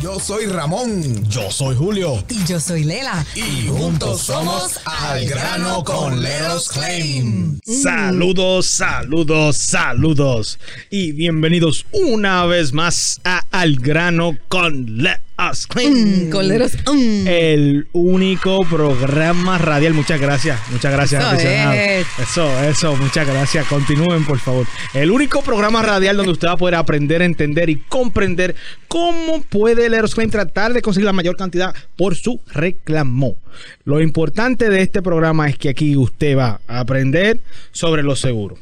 Yo 0.00 0.20
soy 0.20 0.46
Ramón. 0.46 1.28
Yo 1.28 1.50
soy 1.50 1.74
Julio. 1.74 2.22
Y 2.28 2.44
yo 2.46 2.60
soy 2.60 2.84
Lela. 2.84 3.26
Y 3.34 3.66
juntos 3.66 4.22
somos 4.22 4.78
Al 4.84 5.26
Grano 5.26 5.82
con 5.82 6.22
Leros 6.22 6.68
Claim. 6.68 7.58
Saludos, 7.64 8.66
saludos, 8.66 9.56
saludos. 9.56 10.60
Y 10.88 11.10
bienvenidos 11.10 11.84
una 11.90 12.46
vez 12.46 12.72
más 12.72 13.20
a 13.24 13.42
Al 13.50 13.76
Grano 13.76 14.38
con 14.48 15.02
Let 15.02 15.27
Us. 15.38 15.68
Mm, 15.72 16.30
mm. 16.30 17.26
El 17.28 17.86
único 17.92 18.64
programa 18.64 19.56
radial. 19.56 19.94
Muchas 19.94 20.20
gracias, 20.20 20.58
muchas 20.70 20.92
gracias. 20.92 21.22
Eso 21.22 21.72
es. 21.72 22.06
Eso, 22.18 22.62
eso, 22.64 22.96
muchas 22.96 23.26
gracias. 23.26 23.66
Continúen, 23.66 24.24
por 24.24 24.40
favor. 24.40 24.66
El 24.94 25.12
único 25.12 25.42
programa 25.42 25.80
radial 25.82 26.16
donde 26.16 26.32
usted 26.32 26.48
va 26.48 26.52
a 26.52 26.56
poder 26.56 26.74
aprender, 26.74 27.22
entender 27.22 27.70
y 27.70 27.76
comprender 27.76 28.56
cómo 28.88 29.42
puede 29.42 29.86
el 29.86 29.94
Aerosclaim 29.94 30.30
tratar 30.30 30.72
de 30.72 30.82
conseguir 30.82 31.06
la 31.06 31.12
mayor 31.12 31.36
cantidad 31.36 31.72
por 31.96 32.16
su 32.16 32.40
reclamo. 32.52 33.36
Lo 33.84 34.00
importante 34.00 34.68
de 34.68 34.82
este 34.82 35.02
programa 35.02 35.48
es 35.48 35.56
que 35.56 35.68
aquí 35.68 35.96
usted 35.96 36.36
va 36.36 36.60
a 36.66 36.80
aprender 36.80 37.38
sobre 37.70 38.02
los 38.02 38.20
seguros 38.20 38.58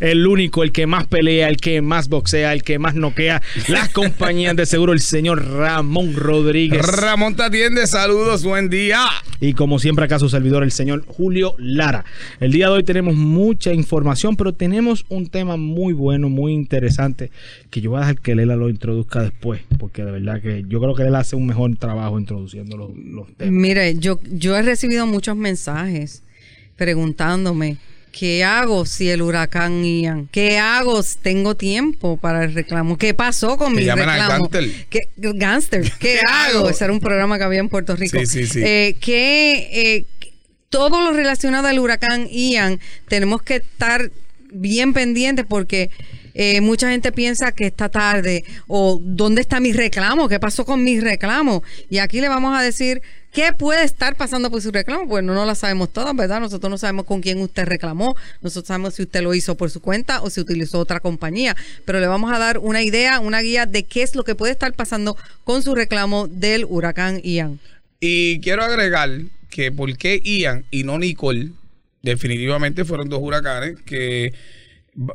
El 0.00 0.26
único, 0.26 0.62
el 0.62 0.72
que 0.72 0.86
más 0.86 1.06
pelea, 1.06 1.48
el 1.48 1.56
que 1.56 1.82
más 1.82 2.08
boxea, 2.08 2.52
el 2.52 2.62
que 2.62 2.78
más 2.78 2.94
noquea 2.94 3.42
las 3.68 3.88
compañías 3.90 4.56
de 4.56 4.66
seguro, 4.66 4.92
el 4.92 5.00
señor 5.00 5.44
Ramón 5.44 6.14
Rodríguez. 6.14 6.84
Ramón 6.86 7.34
te 7.36 7.44
atiende, 7.44 7.86
saludos, 7.86 8.44
buen 8.44 8.68
día. 8.68 9.04
Y 9.40 9.52
como 9.52 9.78
siempre 9.78 10.04
acá 10.04 10.18
su 10.18 10.28
servidor, 10.28 10.62
el 10.62 10.72
señor 10.72 11.04
Julio 11.06 11.54
Lara. 11.58 12.04
El 12.40 12.52
día 12.52 12.66
de 12.66 12.72
hoy 12.72 12.84
tenemos 12.84 13.14
mucha 13.14 13.72
información, 13.72 14.36
pero 14.36 14.54
tenemos 14.54 15.04
un 15.08 15.28
tema 15.28 15.56
muy 15.56 15.92
bueno, 15.92 16.28
muy 16.28 16.52
interesante, 16.52 17.30
que 17.70 17.80
yo 17.80 17.90
voy 17.90 17.98
a 17.98 18.00
dejar 18.00 18.20
que 18.20 18.34
Lela 18.34 18.56
lo 18.56 18.68
introduzca 18.68 19.22
después, 19.22 19.62
porque 19.78 20.04
de 20.04 20.12
verdad 20.12 20.40
que 20.40 20.64
yo 20.68 20.80
creo 20.80 20.94
que 20.94 21.02
él 21.02 21.14
hace 21.14 21.36
un 21.36 21.46
mejor 21.46 21.76
trabajo 21.76 22.18
introduciendo 22.18 22.76
los, 22.76 22.90
los 22.96 23.26
temas. 23.36 23.52
Mire, 23.52 23.98
yo, 23.98 24.20
yo 24.30 24.56
he 24.56 24.62
recibido 24.62 25.06
muchos 25.06 25.36
mensajes 25.36 26.22
preguntándome. 26.76 27.78
¿Qué 28.16 28.44
hago 28.44 28.86
si 28.86 29.10
el 29.10 29.22
huracán 29.22 29.84
Ian? 29.84 30.28
¿Qué 30.30 30.58
hago 30.58 31.02
si 31.02 31.18
tengo 31.18 31.56
tiempo 31.56 32.16
para 32.16 32.44
el 32.44 32.54
reclamo? 32.54 32.96
¿Qué 32.96 33.12
pasó 33.12 33.56
con 33.56 33.74
Que 33.74 33.80
mi 33.80 33.90
reclamo? 33.90 34.48
¿Qué, 34.88 35.08
gánster, 35.16 35.82
¿qué 35.98 35.98
¿Qué 35.98 36.20
hago? 36.20 36.58
hago? 36.60 36.70
Ese 36.70 36.84
era 36.84 36.92
un 36.92 37.00
programa 37.00 37.38
que 37.38 37.44
había 37.44 37.58
en 37.58 37.68
Puerto 37.68 37.96
Rico. 37.96 38.16
Sí, 38.20 38.26
sí, 38.26 38.46
sí. 38.46 38.60
Eh, 38.62 38.96
¿qué, 39.00 39.68
eh, 39.72 40.04
todo 40.68 41.00
lo 41.00 41.12
relacionado 41.12 41.66
al 41.66 41.80
huracán 41.80 42.28
Ian 42.30 42.78
tenemos 43.08 43.42
que 43.42 43.56
estar 43.56 44.12
bien 44.52 44.92
pendientes 44.92 45.44
porque 45.48 45.90
eh, 46.34 46.60
mucha 46.60 46.90
gente 46.90 47.10
piensa 47.10 47.50
que 47.50 47.66
está 47.66 47.88
tarde 47.88 48.44
o 48.68 49.00
dónde 49.02 49.40
está 49.40 49.58
mi 49.58 49.72
reclamo, 49.72 50.28
qué 50.28 50.38
pasó 50.38 50.64
con 50.64 50.84
mi 50.84 51.00
reclamo. 51.00 51.64
Y 51.90 51.98
aquí 51.98 52.20
le 52.20 52.28
vamos 52.28 52.56
a 52.56 52.62
decir 52.62 53.02
qué 53.34 53.52
puede 53.52 53.84
estar 53.84 54.16
pasando 54.16 54.50
por 54.50 54.62
su 54.62 54.70
reclamo, 54.70 55.08
pues 55.08 55.24
no, 55.24 55.44
la 55.44 55.54
sabemos 55.56 55.92
todas, 55.92 56.14
¿verdad? 56.16 56.40
Nosotros 56.40 56.70
no 56.70 56.78
sabemos 56.78 57.04
con 57.04 57.20
quién 57.20 57.40
usted 57.40 57.66
reclamó, 57.66 58.16
nosotros 58.40 58.68
sabemos 58.68 58.94
si 58.94 59.02
usted 59.02 59.22
lo 59.22 59.34
hizo 59.34 59.56
por 59.56 59.70
su 59.70 59.80
cuenta 59.80 60.22
o 60.22 60.30
si 60.30 60.40
utilizó 60.40 60.78
otra 60.78 61.00
compañía, 61.00 61.56
pero 61.84 62.00
le 62.00 62.06
vamos 62.06 62.32
a 62.32 62.38
dar 62.38 62.58
una 62.58 62.82
idea, 62.82 63.18
una 63.18 63.40
guía 63.40 63.66
de 63.66 63.82
qué 63.82 64.02
es 64.02 64.14
lo 64.14 64.22
que 64.22 64.36
puede 64.36 64.52
estar 64.52 64.72
pasando 64.72 65.16
con 65.42 65.62
su 65.62 65.74
reclamo 65.74 66.28
del 66.28 66.64
huracán 66.64 67.20
Ian. 67.22 67.58
Y 67.98 68.40
quiero 68.40 68.62
agregar 68.62 69.10
que 69.50 69.72
por 69.72 69.94
qué 69.98 70.20
Ian 70.24 70.64
y 70.70 70.84
no 70.84 70.98
Nicole, 70.98 71.50
definitivamente 72.02 72.84
fueron 72.84 73.08
dos 73.08 73.20
huracanes 73.20 73.80
que 73.84 74.32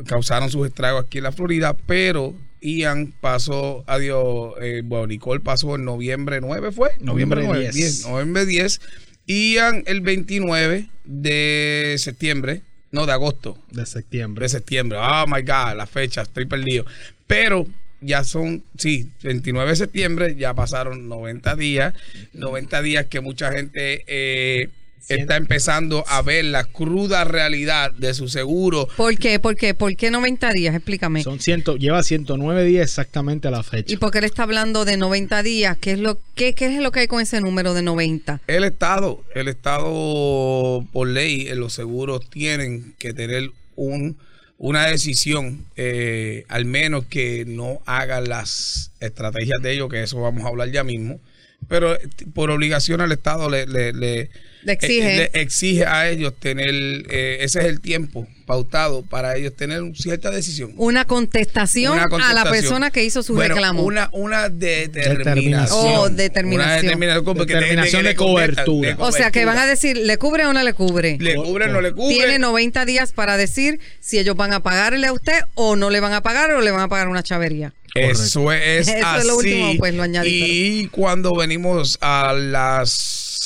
causaron 0.06 0.50
sus 0.50 0.68
estragos 0.68 1.06
aquí 1.06 1.20
en 1.20 1.24
la 1.24 1.32
Florida, 1.32 1.74
pero 1.88 2.36
Ian 2.62 3.14
pasó, 3.22 3.84
adiós, 3.88 4.54
eh, 4.62 4.82
bueno, 4.84 5.08
Nicole 5.08 5.40
pasó 5.40 5.76
en 5.76 5.86
noviembre 5.86 6.42
9, 6.42 6.72
¿fue? 6.72 6.92
Noviembre 7.00 7.44
9, 7.46 7.72
10. 7.72 8.08
Noviembre 8.08 8.46
10. 8.46 8.82
Ian 9.28 9.84
el 9.86 10.02
29 10.02 10.90
de 11.06 11.96
septiembre, 12.00 12.62
no, 12.92 13.06
de 13.06 13.12
agosto, 13.14 13.58
De 13.72 13.86
septiembre. 13.86 14.44
de 14.44 14.50
septiembre. 14.50 14.98
Oh 15.02 15.26
my 15.28 15.42
God, 15.42 15.76
la 15.78 15.86
fecha, 15.88 16.24
estoy 16.24 16.46
perdido. 16.46 16.86
Pero 17.28 17.68
ya 18.02 18.24
son, 18.24 18.64
sí, 18.78 19.10
29 19.24 19.70
de 19.70 19.76
septiembre, 19.76 20.36
ya 20.36 20.54
pasaron 20.54 21.08
90 21.08 21.56
días. 21.56 21.94
90 22.34 22.82
días 22.82 23.06
que 23.06 23.20
mucha 23.20 23.52
gente 23.52 24.04
eh, 24.08 24.70
está 25.08 25.38
empezando 25.38 26.04
a 26.08 26.22
ver 26.22 26.46
la 26.46 26.66
cruda 26.66 27.24
realidad 27.24 27.92
de 27.94 28.14
su 28.14 28.28
seguro. 28.28 28.88
¿Por 28.98 29.18
qué? 29.18 29.40
¿Por 29.40 29.56
qué? 29.56 29.74
¿Por 29.74 29.96
qué 29.96 30.12
90 30.12 30.52
días? 30.54 30.76
Explícame. 30.76 31.24
Son 31.24 31.40
ciento, 31.40 31.78
lleva 31.78 32.04
109 32.04 32.64
días 32.66 32.84
exactamente 32.86 33.48
a 33.48 33.52
la 33.52 33.64
fecha. 33.64 33.92
¿Y 33.94 33.98
por 33.98 34.12
qué 34.12 34.20
él 34.20 34.26
está 34.26 34.44
hablando 34.44 34.86
de 34.86 34.98
90 34.98 35.42
días? 35.44 35.78
¿Qué 35.80 35.94
es 35.94 36.00
lo, 36.00 36.20
qué, 36.36 36.54
qué 36.54 36.66
es 36.68 36.82
lo 36.82 36.92
que 36.92 37.00
hay 37.02 37.08
con 37.08 37.22
ese 37.22 37.42
número 37.42 37.74
de 37.74 37.82
90? 37.82 38.42
El 38.48 38.64
Estado, 38.64 39.24
el 39.34 39.48
Estado 39.48 40.86
por 40.92 41.08
ley, 41.08 41.48
en 41.48 41.60
los 41.60 41.74
seguros 41.74 42.30
tienen 42.30 42.94
que 43.00 43.14
tener 43.14 43.52
un, 43.76 44.18
una 44.58 44.86
decisión, 44.88 45.66
eh, 45.76 46.46
al 46.50 46.66
menos 46.66 47.06
que 47.06 47.46
no 47.48 47.82
hagan 47.86 48.30
las 48.30 48.92
estrategias 49.00 49.62
de 49.62 49.74
ellos, 49.74 49.90
que 49.90 50.04
eso 50.04 50.20
vamos 50.22 50.44
a 50.46 50.50
hablar 50.50 50.70
ya 50.72 50.84
mismo. 50.84 51.20
Pero 51.68 51.96
eh, 51.96 52.00
por 52.34 52.52
obligación 52.52 53.02
al 53.02 53.12
Estado 53.12 53.50
le, 53.50 53.66
le, 53.68 53.94
le- 53.94 54.30
Le 54.64 54.74
exige. 54.74 55.24
eh, 55.24 55.30
le 55.34 55.42
exige 55.42 55.86
a 55.86 56.10
ellos 56.10 56.34
tener, 56.40 56.70
eh, 57.10 57.38
ese 57.42 57.60
es 57.60 57.66
el 57.66 57.80
tiempo 57.82 58.28
pautado 58.46 59.04
para 59.06 59.36
ellos 59.38 59.56
tener 59.56 59.82
cierta 59.96 60.32
decisión. 60.32 60.74
Una 60.76 61.06
contestación, 61.06 61.94
Una 61.94 62.30
a 62.30 62.34
la 62.34 62.50
persona 62.50 62.90
que 62.90 63.04
hizo 63.04 63.22
su 63.22 63.36
Bueno, 63.36 63.54
reclamo. 63.54 63.84
Una, 63.84 64.10
una 64.12 64.50
determinación. 64.50 65.18
Determinación. 65.18 65.80
Oh, 65.98 66.10
determinación. 66.10 66.86
Una 66.86 67.46
determinación, 67.46 68.02
que 68.02 68.08
de 68.08 68.16
cobertura. 68.16 68.96
o 69.00 69.12
sea, 69.12 69.32
que 69.32 69.46
van 69.46 69.58
a 69.60 69.66
decir, 69.66 69.98
¿le 69.98 70.18
cubre 70.18 70.46
o 70.48 70.54
no 70.54 70.64
le 70.64 70.74
cubre? 70.74 71.18
Le 71.20 71.36
cubre 71.36 71.66
o 71.66 71.68
no 71.70 71.82
le 71.82 71.94
cubre. 71.94 72.16
Tiene 72.16 72.40
90 72.40 72.86
días 72.86 73.12
para 73.14 73.38
decir 73.38 73.80
si 74.00 74.18
ellos 74.18 74.36
van 74.36 74.52
a 74.54 74.62
pagarle 74.62 75.08
a 75.08 75.14
usted 75.14 75.40
o 75.54 75.76
no 75.76 75.90
le 75.92 76.00
van 76.00 76.14
a 76.14 76.22
pagar 76.22 76.52
o 76.52 76.62
le 76.62 76.72
van 76.72 76.82
a 76.82 76.88
pagar 76.88 77.08
una 77.08 77.22
chavería. 77.24 77.74
Eso 77.96 78.52
es, 78.52 78.88
Eso 78.88 78.98
es 78.98 79.04
así. 79.04 79.28
lo 79.28 79.38
último, 79.38 79.74
pues, 79.78 79.94
lo 79.94 80.04
añadí, 80.04 80.82
Y 80.82 80.88
cuando 80.88 81.36
venimos 81.36 81.98
a 82.02 82.34
las 82.34 83.39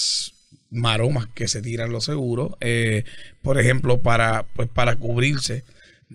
maromas 0.73 1.27
que 1.33 1.47
se 1.47 1.61
tiran 1.61 1.91
los 1.91 2.05
seguros, 2.05 2.53
eh, 2.59 3.03
por 3.41 3.59
ejemplo, 3.59 4.01
para, 4.01 4.45
pues, 4.55 4.67
para 4.67 4.95
cubrirse, 4.95 5.63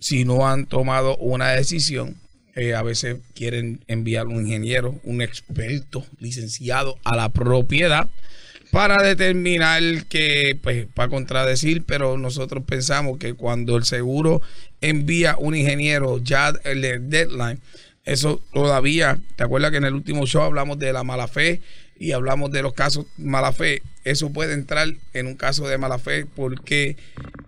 si 0.00 0.24
no 0.24 0.48
han 0.48 0.66
tomado 0.66 1.16
una 1.16 1.50
decisión, 1.50 2.16
eh, 2.54 2.74
a 2.74 2.82
veces 2.82 3.18
quieren 3.34 3.84
enviar 3.86 4.26
un 4.26 4.44
ingeniero, 4.44 5.00
un 5.04 5.22
experto 5.22 6.04
licenciado 6.18 6.98
a 7.04 7.16
la 7.16 7.28
propiedad 7.28 8.08
para 8.70 9.02
determinar 9.02 9.82
que, 10.08 10.58
pues, 10.62 10.86
para 10.92 11.08
contradecir, 11.08 11.84
pero 11.84 12.18
nosotros 12.18 12.64
pensamos 12.66 13.18
que 13.18 13.34
cuando 13.34 13.76
el 13.76 13.84
seguro 13.84 14.42
envía 14.80 15.36
un 15.38 15.54
ingeniero 15.54 16.18
ya 16.18 16.52
el 16.64 16.82
de 16.82 16.98
deadline, 16.98 17.60
eso 18.04 18.42
todavía, 18.52 19.18
¿te 19.36 19.44
acuerdas 19.44 19.70
que 19.70 19.76
en 19.76 19.84
el 19.84 19.94
último 19.94 20.26
show 20.26 20.42
hablamos 20.42 20.78
de 20.78 20.92
la 20.92 21.04
mala 21.04 21.28
fe 21.28 21.60
y 21.98 22.12
hablamos 22.12 22.50
de 22.50 22.62
los 22.62 22.72
casos 22.72 23.06
mala 23.18 23.52
fe? 23.52 23.82
Eso 24.10 24.30
puede 24.32 24.54
entrar 24.54 24.88
en 25.12 25.26
un 25.26 25.34
caso 25.34 25.66
de 25.68 25.78
mala 25.78 25.98
fe 25.98 26.26
porque 26.34 26.96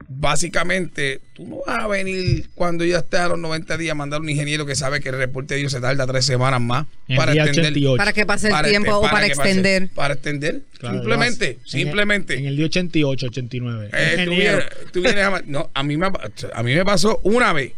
básicamente 0.08 1.20
tú 1.32 1.46
no 1.46 1.60
vas 1.66 1.84
a 1.84 1.86
venir 1.88 2.48
cuando 2.54 2.84
ya 2.84 2.98
estés 2.98 3.20
a 3.20 3.28
los 3.28 3.38
90 3.38 3.76
días 3.78 3.92
a 3.92 3.94
mandar 3.94 4.20
un 4.20 4.28
ingeniero 4.28 4.66
que 4.66 4.74
sabe 4.74 5.00
que 5.00 5.08
el 5.08 5.16
reporte 5.16 5.54
de 5.54 5.60
ellos 5.60 5.72
se 5.72 5.80
tarda 5.80 6.06
tres 6.06 6.24
semanas 6.26 6.60
más 6.60 6.86
el 7.08 7.16
para 7.16 7.32
extender. 7.32 7.64
88. 7.72 7.96
Para 7.96 8.12
que 8.12 8.26
pase 8.26 8.46
el 8.48 8.52
Para 8.52 8.68
tiempo 8.68 8.90
este- 8.90 9.06
o 9.06 9.10
para 9.10 9.26
que 9.28 9.34
pase- 9.36 9.48
extender. 9.50 9.88
para 9.94 10.14
extender. 10.14 10.60
Claro, 10.78 10.96
simplemente, 10.96 11.44
en 11.46 11.50
el- 11.62 11.68
simplemente. 11.68 12.38
En 12.38 12.46
el 12.46 12.56
día 12.56 12.66
88, 12.66 13.26
89. 13.26 13.90
Eh, 13.92 14.22
tú 14.26 14.30
vienes- 14.32 14.64
tú 14.92 15.00
vienes 15.02 15.24
a, 15.24 15.42
no, 15.46 15.70
a 15.72 15.82
mí 15.82 15.96
me, 15.96 16.06
a 16.06 16.62
mí 16.62 16.74
me 16.74 16.84
pasó 16.84 17.20
una 17.22 17.52
vez, 17.52 17.72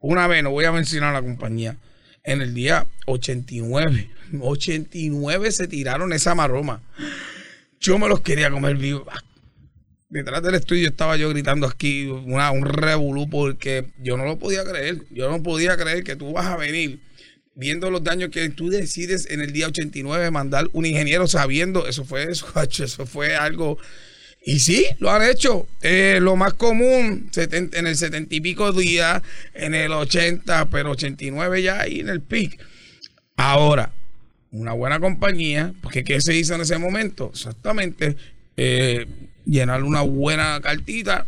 una 0.00 0.26
vez, 0.26 0.42
no 0.42 0.50
voy 0.50 0.64
a 0.64 0.72
mencionar 0.72 1.12
la 1.12 1.22
compañía, 1.22 1.76
en 2.22 2.40
el 2.40 2.54
día 2.54 2.86
89. 3.06 4.08
89 4.40 5.52
se 5.52 5.66
tiraron 5.68 6.12
esa 6.12 6.34
maroma. 6.34 6.82
Yo 7.84 7.98
me 7.98 8.08
los 8.08 8.22
quería 8.22 8.50
comer 8.50 8.78
vivo. 8.78 9.06
detrás 10.08 10.42
del 10.42 10.54
estudio 10.54 10.88
estaba 10.88 11.18
yo 11.18 11.28
gritando 11.28 11.66
aquí 11.66 12.06
una, 12.06 12.50
un 12.50 12.64
revolú 12.64 13.28
porque 13.28 13.92
yo 13.98 14.16
no 14.16 14.24
lo 14.24 14.38
podía 14.38 14.64
creer. 14.64 15.02
Yo 15.10 15.30
no 15.30 15.42
podía 15.42 15.76
creer 15.76 16.02
que 16.02 16.16
tú 16.16 16.32
vas 16.32 16.46
a 16.46 16.56
venir 16.56 17.02
viendo 17.54 17.90
los 17.90 18.02
daños 18.02 18.30
que 18.30 18.48
tú 18.48 18.70
decides 18.70 19.28
en 19.30 19.42
el 19.42 19.52
día 19.52 19.66
89 19.66 20.30
mandar 20.30 20.66
un 20.72 20.86
ingeniero 20.86 21.28
sabiendo, 21.28 21.86
eso 21.86 22.06
fue 22.06 22.22
eso, 22.30 22.46
eso 22.62 23.04
fue 23.04 23.36
algo... 23.36 23.76
Y 24.46 24.60
sí, 24.60 24.86
lo 24.98 25.10
han 25.10 25.22
hecho. 25.22 25.66
Eh, 25.82 26.20
lo 26.22 26.36
más 26.36 26.54
común 26.54 27.30
en 27.34 27.86
el 27.86 27.96
70 27.96 28.34
y 28.34 28.40
pico 28.40 28.72
días, 28.72 29.22
en 29.52 29.74
el 29.74 29.92
80, 29.92 30.70
pero 30.70 30.92
89 30.92 31.62
ya 31.62 31.80
ahí 31.80 32.00
en 32.00 32.08
el 32.08 32.22
pic. 32.22 32.58
Ahora, 33.36 33.92
una 34.54 34.72
buena 34.72 35.00
compañía, 35.00 35.74
porque 35.82 36.04
¿qué 36.04 36.20
se 36.20 36.34
hizo 36.36 36.54
en 36.54 36.60
ese 36.60 36.78
momento? 36.78 37.30
Exactamente, 37.32 38.16
eh, 38.56 39.06
llenar 39.44 39.82
una 39.82 40.02
buena 40.02 40.60
cartita, 40.62 41.26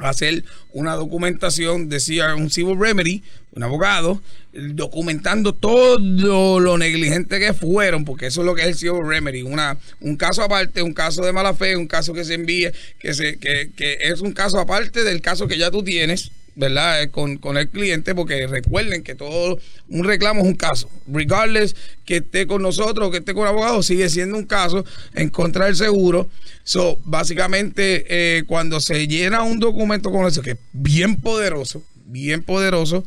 hacer 0.00 0.44
una 0.72 0.94
documentación, 0.94 1.88
decía 1.88 2.34
un 2.34 2.50
civil 2.50 2.78
remedy, 2.78 3.22
un 3.52 3.62
abogado, 3.62 4.20
documentando 4.52 5.54
todo 5.54 5.98
lo 5.98 6.76
negligente 6.78 7.38
que 7.38 7.54
fueron, 7.54 8.04
porque 8.04 8.26
eso 8.26 8.40
es 8.40 8.46
lo 8.46 8.54
que 8.56 8.62
es 8.62 8.68
el 8.68 8.74
civil 8.74 9.06
remedy, 9.06 9.42
una, 9.42 9.78
un 10.00 10.16
caso 10.16 10.42
aparte, 10.42 10.82
un 10.82 10.94
caso 10.94 11.24
de 11.24 11.32
mala 11.32 11.54
fe, 11.54 11.76
un 11.76 11.86
caso 11.86 12.12
que 12.12 12.24
se 12.24 12.34
envíe, 12.34 12.72
que, 12.98 13.14
se, 13.14 13.38
que, 13.38 13.70
que 13.74 13.98
es 14.00 14.20
un 14.20 14.32
caso 14.32 14.58
aparte 14.58 15.04
del 15.04 15.20
caso 15.20 15.46
que 15.46 15.58
ya 15.58 15.70
tú 15.70 15.84
tienes, 15.84 16.32
¿verdad? 16.56 17.02
Eh, 17.02 17.10
con, 17.10 17.36
con, 17.36 17.56
el 17.56 17.68
cliente, 17.68 18.14
porque 18.14 18.46
recuerden 18.46 19.02
que 19.02 19.14
todo 19.14 19.58
un 19.88 20.04
reclamo 20.04 20.40
es 20.40 20.46
un 20.46 20.54
caso. 20.54 20.90
Regardless 21.06 21.76
que 22.04 22.16
esté 22.16 22.46
con 22.46 22.62
nosotros 22.62 23.06
o 23.06 23.10
que 23.10 23.18
esté 23.18 23.34
con 23.34 23.42
el 23.42 23.50
abogado, 23.50 23.82
sigue 23.82 24.08
siendo 24.08 24.36
un 24.36 24.46
caso 24.46 24.84
en 25.14 25.28
contra 25.28 25.66
del 25.66 25.76
seguro. 25.76 26.28
So, 26.64 26.98
básicamente, 27.04 28.06
eh, 28.08 28.44
cuando 28.46 28.80
se 28.80 29.06
llena 29.06 29.42
un 29.42 29.60
documento 29.60 30.10
con 30.10 30.26
eso, 30.26 30.42
que 30.42 30.52
es 30.52 30.58
bien 30.72 31.20
poderoso, 31.20 31.84
bien 32.06 32.42
poderoso, 32.42 33.04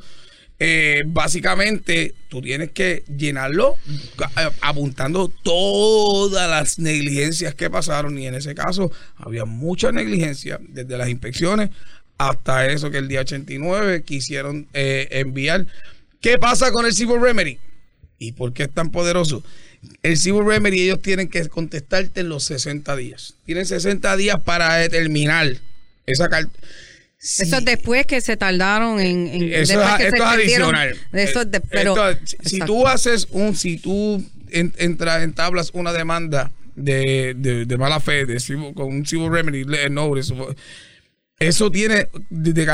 eh, 0.62 1.04
básicamente 1.07 2.13
tú 2.28 2.42
tienes 2.42 2.72
que 2.72 3.06
llenarlo 3.07 3.75
apuntando 4.60 5.30
todas 5.30 6.50
las 6.50 6.80
negligencias 6.80 7.56
que 7.56 7.69
pasaron 7.69 8.18
y 8.19 8.28
en 8.28 8.36
ese 8.36 8.54
caso 8.56 8.92
había 9.16 9.45
mucha 9.45 9.94
negligencia 9.94 10.60
desde 10.62 10.98
las 10.98 11.07
inspecciones 11.07 11.69
hasta 12.19 12.68
eso 12.68 12.92
que 12.92 12.98
el 12.98 13.07
día 13.07 13.21
89 13.21 14.04
quisieron 14.04 14.68
eh, 14.74 15.07
enviar. 15.12 15.66
¿Qué 16.21 16.38
pasa 16.38 16.71
con 16.71 16.86
el 16.86 16.94
Civil 16.94 17.21
Remedy? 17.21 17.57
¿Y 18.19 18.33
por 18.33 18.54
qué 18.54 18.63
es 18.63 18.71
tan 18.71 18.92
poderoso? 18.92 19.42
El 20.04 20.18
Civil 20.18 20.45
Remedy 20.45 20.81
ellos 20.81 21.01
tienen 21.01 21.30
que 21.30 21.48
contestarte 21.48 22.19
en 22.19 22.30
los 22.30 22.44
60 22.44 22.94
días. 22.98 23.36
Tienen 23.45 23.66
60 23.66 24.18
días 24.18 24.38
para 24.44 24.75
determinar 24.75 25.48
esa 26.06 26.27
carta. 26.27 26.51
eso 27.19 27.57
es 27.57 27.66
después 27.66 28.06
que 28.06 28.19
se 28.19 28.36
tardaron 28.36 29.00
en... 29.00 29.54
eso 29.54 29.81
es, 29.81 30.00
esto 30.01 30.16
es 30.18 30.21
adicional. 30.21 30.98
Pero, 31.71 31.95
si 32.44 32.60
tú 32.60 32.86
haces 32.86 33.30
un... 33.31 33.56
Si 33.56 33.77
tú 33.77 34.21
entra, 34.51 35.24
entablas 35.24 35.69
una 35.71 35.94
demanda 35.94 36.51
de, 36.75 37.33
de, 37.33 37.77
mala 37.77 38.01
fe 38.01 38.25
de, 38.25 38.38
con 38.74 38.88
un 38.88 39.06
Civil 39.06 39.31
Remedy, 39.31 39.63
no, 39.89 40.18
eso, 40.18 40.54
eso 41.40 41.72
tiene 41.72 42.08
de 42.30 42.66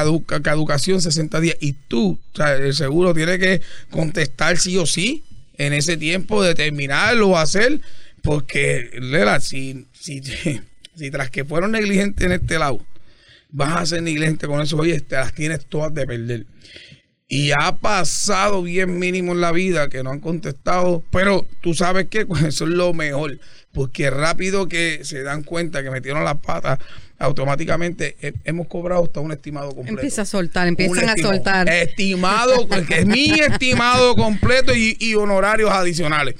caducación 0.41 1.01
60 1.01 1.39
días 1.39 1.57
y 1.59 1.73
tú, 1.73 2.19
el 2.59 2.73
seguro 2.73 3.13
tiene 3.13 3.37
que 3.37 3.61
contestar 3.91 4.57
sí 4.57 4.77
o 4.77 4.87
sí 4.87 5.23
en 5.57 5.73
ese 5.73 5.97
tiempo, 5.97 6.43
determinarlo 6.43 7.37
hacer, 7.37 7.79
porque, 8.23 8.89
Lela, 8.99 9.39
si, 9.39 9.85
si, 9.93 10.21
si 10.95 11.11
tras 11.11 11.29
que 11.29 11.45
fueron 11.45 11.71
negligentes 11.71 12.25
en 12.25 12.31
este 12.31 12.57
lado, 12.57 12.83
vas 13.51 13.77
a 13.77 13.85
ser 13.85 14.03
negligente 14.03 14.47
con 14.47 14.61
eso, 14.61 14.77
oye, 14.77 14.99
te 14.99 15.15
las 15.15 15.33
tienes 15.33 15.65
todas 15.65 15.93
de 15.93 16.05
perder. 16.05 16.45
Y 17.27 17.51
ha 17.51 17.77
pasado 17.77 18.61
bien 18.61 18.99
mínimo 18.99 19.31
en 19.31 19.41
la 19.41 19.51
vida 19.51 19.89
que 19.89 20.03
no 20.03 20.11
han 20.11 20.19
contestado, 20.19 21.03
pero 21.11 21.47
tú 21.61 21.73
sabes 21.73 22.07
que 22.07 22.25
eso 22.47 22.65
es 22.65 22.71
lo 22.71 22.93
mejor, 22.93 23.39
porque 23.71 24.09
rápido 24.09 24.67
que 24.67 25.01
se 25.03 25.23
dan 25.23 25.43
cuenta 25.43 25.83
que 25.83 25.91
metieron 25.91 26.23
las 26.23 26.39
patas, 26.39 26.79
automáticamente 27.17 28.15
hemos 28.43 28.67
cobrado 28.67 29.03
hasta 29.03 29.19
un 29.19 29.31
estimado 29.31 29.69
completo. 29.69 29.99
Empieza 29.99 30.23
a 30.23 30.25
soltar, 30.25 30.67
empiezan 30.67 31.09
a 31.09 31.15
soltar. 31.15 31.69
Estimado, 31.69 32.67
que 32.87 32.99
es 32.99 33.05
mi 33.05 33.31
estimado 33.31 34.15
completo 34.15 34.73
y, 34.75 35.15
honorarios 35.15 35.71
adicionales. 35.71 36.35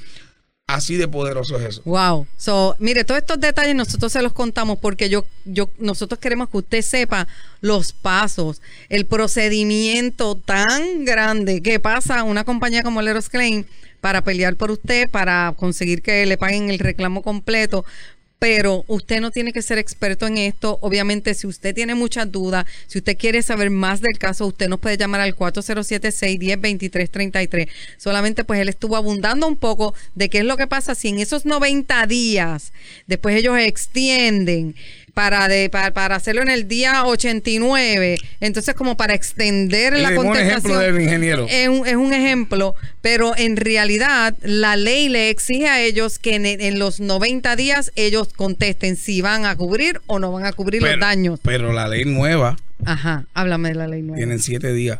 Así 0.68 0.96
de 0.96 1.06
poderoso 1.06 1.56
es 1.58 1.64
eso. 1.64 1.82
Wow. 1.84 2.26
So, 2.36 2.74
mire, 2.80 3.04
todos 3.04 3.20
estos 3.20 3.38
detalles 3.38 3.76
nosotros 3.76 4.12
se 4.12 4.20
los 4.20 4.32
contamos 4.32 4.78
porque 4.78 5.08
yo, 5.08 5.24
yo, 5.44 5.70
nosotros 5.78 6.18
queremos 6.18 6.50
que 6.50 6.56
usted 6.56 6.82
sepa 6.82 7.28
los 7.60 7.92
pasos, 7.92 8.60
el 8.88 9.06
procedimiento 9.06 10.34
tan 10.34 11.04
grande 11.04 11.62
que 11.62 11.78
pasa 11.78 12.24
una 12.24 12.42
compañía 12.42 12.82
como 12.82 13.00
Leros 13.00 13.28
Claim 13.28 13.64
para 14.00 14.22
pelear 14.22 14.56
por 14.56 14.70
usted, 14.70 15.08
para 15.10 15.54
conseguir 15.56 16.02
que 16.02 16.26
le 16.26 16.36
paguen 16.36 16.70
el 16.70 16.78
reclamo 16.78 17.22
completo, 17.22 17.84
pero 18.38 18.84
usted 18.86 19.20
no 19.20 19.30
tiene 19.30 19.52
que 19.52 19.60
ser 19.62 19.78
experto 19.78 20.26
en 20.26 20.38
esto. 20.38 20.78
Obviamente, 20.82 21.34
si 21.34 21.46
usted 21.46 21.74
tiene 21.74 21.94
muchas 21.94 22.30
dudas, 22.30 22.66
si 22.86 22.98
usted 22.98 23.16
quiere 23.16 23.42
saber 23.42 23.70
más 23.70 24.00
del 24.00 24.18
caso, 24.18 24.46
usted 24.46 24.68
nos 24.68 24.80
puede 24.80 24.96
llamar 24.96 25.22
al 25.22 25.34
407-610-2333. 25.34 27.68
Solamente, 27.96 28.44
pues 28.44 28.60
él 28.60 28.68
estuvo 28.68 28.96
abundando 28.96 29.48
un 29.48 29.56
poco 29.56 29.94
de 30.14 30.28
qué 30.28 30.38
es 30.38 30.44
lo 30.44 30.56
que 30.56 30.66
pasa 30.66 30.94
si 30.94 31.08
en 31.08 31.18
esos 31.18 31.44
90 31.46 32.06
días, 32.06 32.72
después 33.06 33.36
ellos 33.36 33.58
extienden 33.58 34.74
para, 35.16 35.48
de, 35.48 35.70
para, 35.70 36.14
hacerlo 36.14 36.42
en 36.42 36.50
el 36.50 36.68
día 36.68 37.06
89. 37.06 38.18
Entonces, 38.40 38.74
como 38.74 38.98
para 38.98 39.14
extender 39.14 39.94
la 39.94 40.14
contestación. 40.14 40.36
Un 40.36 40.50
ejemplo 40.50 40.78
del 40.78 41.00
ingeniero. 41.00 41.46
Es 41.48 41.70
un, 41.70 41.86
es 41.86 41.96
un, 41.96 42.12
ejemplo, 42.12 42.74
pero 43.00 43.34
en 43.34 43.56
realidad 43.56 44.34
la 44.42 44.76
ley 44.76 45.08
le 45.08 45.30
exige 45.30 45.68
a 45.68 45.80
ellos 45.80 46.18
que 46.18 46.34
en, 46.34 46.78
los 46.78 47.00
90 47.00 47.56
días 47.56 47.92
ellos 47.96 48.28
contesten 48.36 48.96
si 48.96 49.22
van 49.22 49.46
a 49.46 49.56
cubrir 49.56 50.02
o 50.04 50.18
no 50.18 50.32
van 50.32 50.44
a 50.44 50.52
cubrir 50.52 50.82
los 50.82 51.00
daños. 51.00 51.40
Pero 51.42 51.72
la 51.72 51.88
ley 51.88 52.04
nueva. 52.04 52.58
Ajá, 52.84 53.24
háblame 53.32 53.70
de 53.70 53.74
la 53.74 53.88
ley 53.88 54.02
nueva. 54.02 54.18
Tienen 54.18 54.38
siete 54.38 54.74
días 54.74 54.98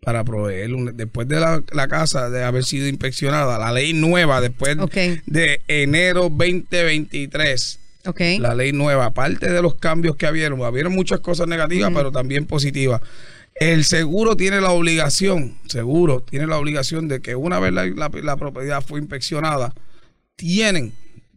para 0.00 0.22
proveer 0.22 0.70
después 0.94 1.26
de 1.26 1.40
la, 1.40 1.60
la, 1.72 1.88
casa 1.88 2.30
de 2.30 2.44
haber 2.44 2.62
sido 2.62 2.86
inspeccionada, 2.86 3.58
la 3.58 3.72
ley 3.72 3.94
nueva 3.94 4.40
después 4.40 4.76
de 5.26 5.60
enero 5.66 6.30
2023 6.30 7.80
la 8.40 8.54
ley 8.54 8.72
nueva, 8.72 9.06
aparte 9.06 9.50
de 9.50 9.62
los 9.62 9.74
cambios 9.74 10.16
que 10.16 10.26
habieron, 10.26 10.62
habieron 10.62 10.94
muchas 10.94 11.20
cosas 11.20 11.48
negativas, 11.48 11.90
pero 11.94 12.12
también 12.12 12.46
positivas. 12.46 13.00
El 13.54 13.84
seguro 13.84 14.36
tiene 14.36 14.60
la 14.60 14.70
obligación, 14.70 15.58
seguro, 15.66 16.20
tiene 16.20 16.46
la 16.46 16.58
obligación 16.58 17.08
de 17.08 17.20
que 17.20 17.34
una 17.34 17.58
vez 17.58 17.72
la, 17.72 18.36
propiedad 18.36 18.82
fue 18.82 19.00
inspeccionada, 19.00 19.74
tienen, 20.36 20.92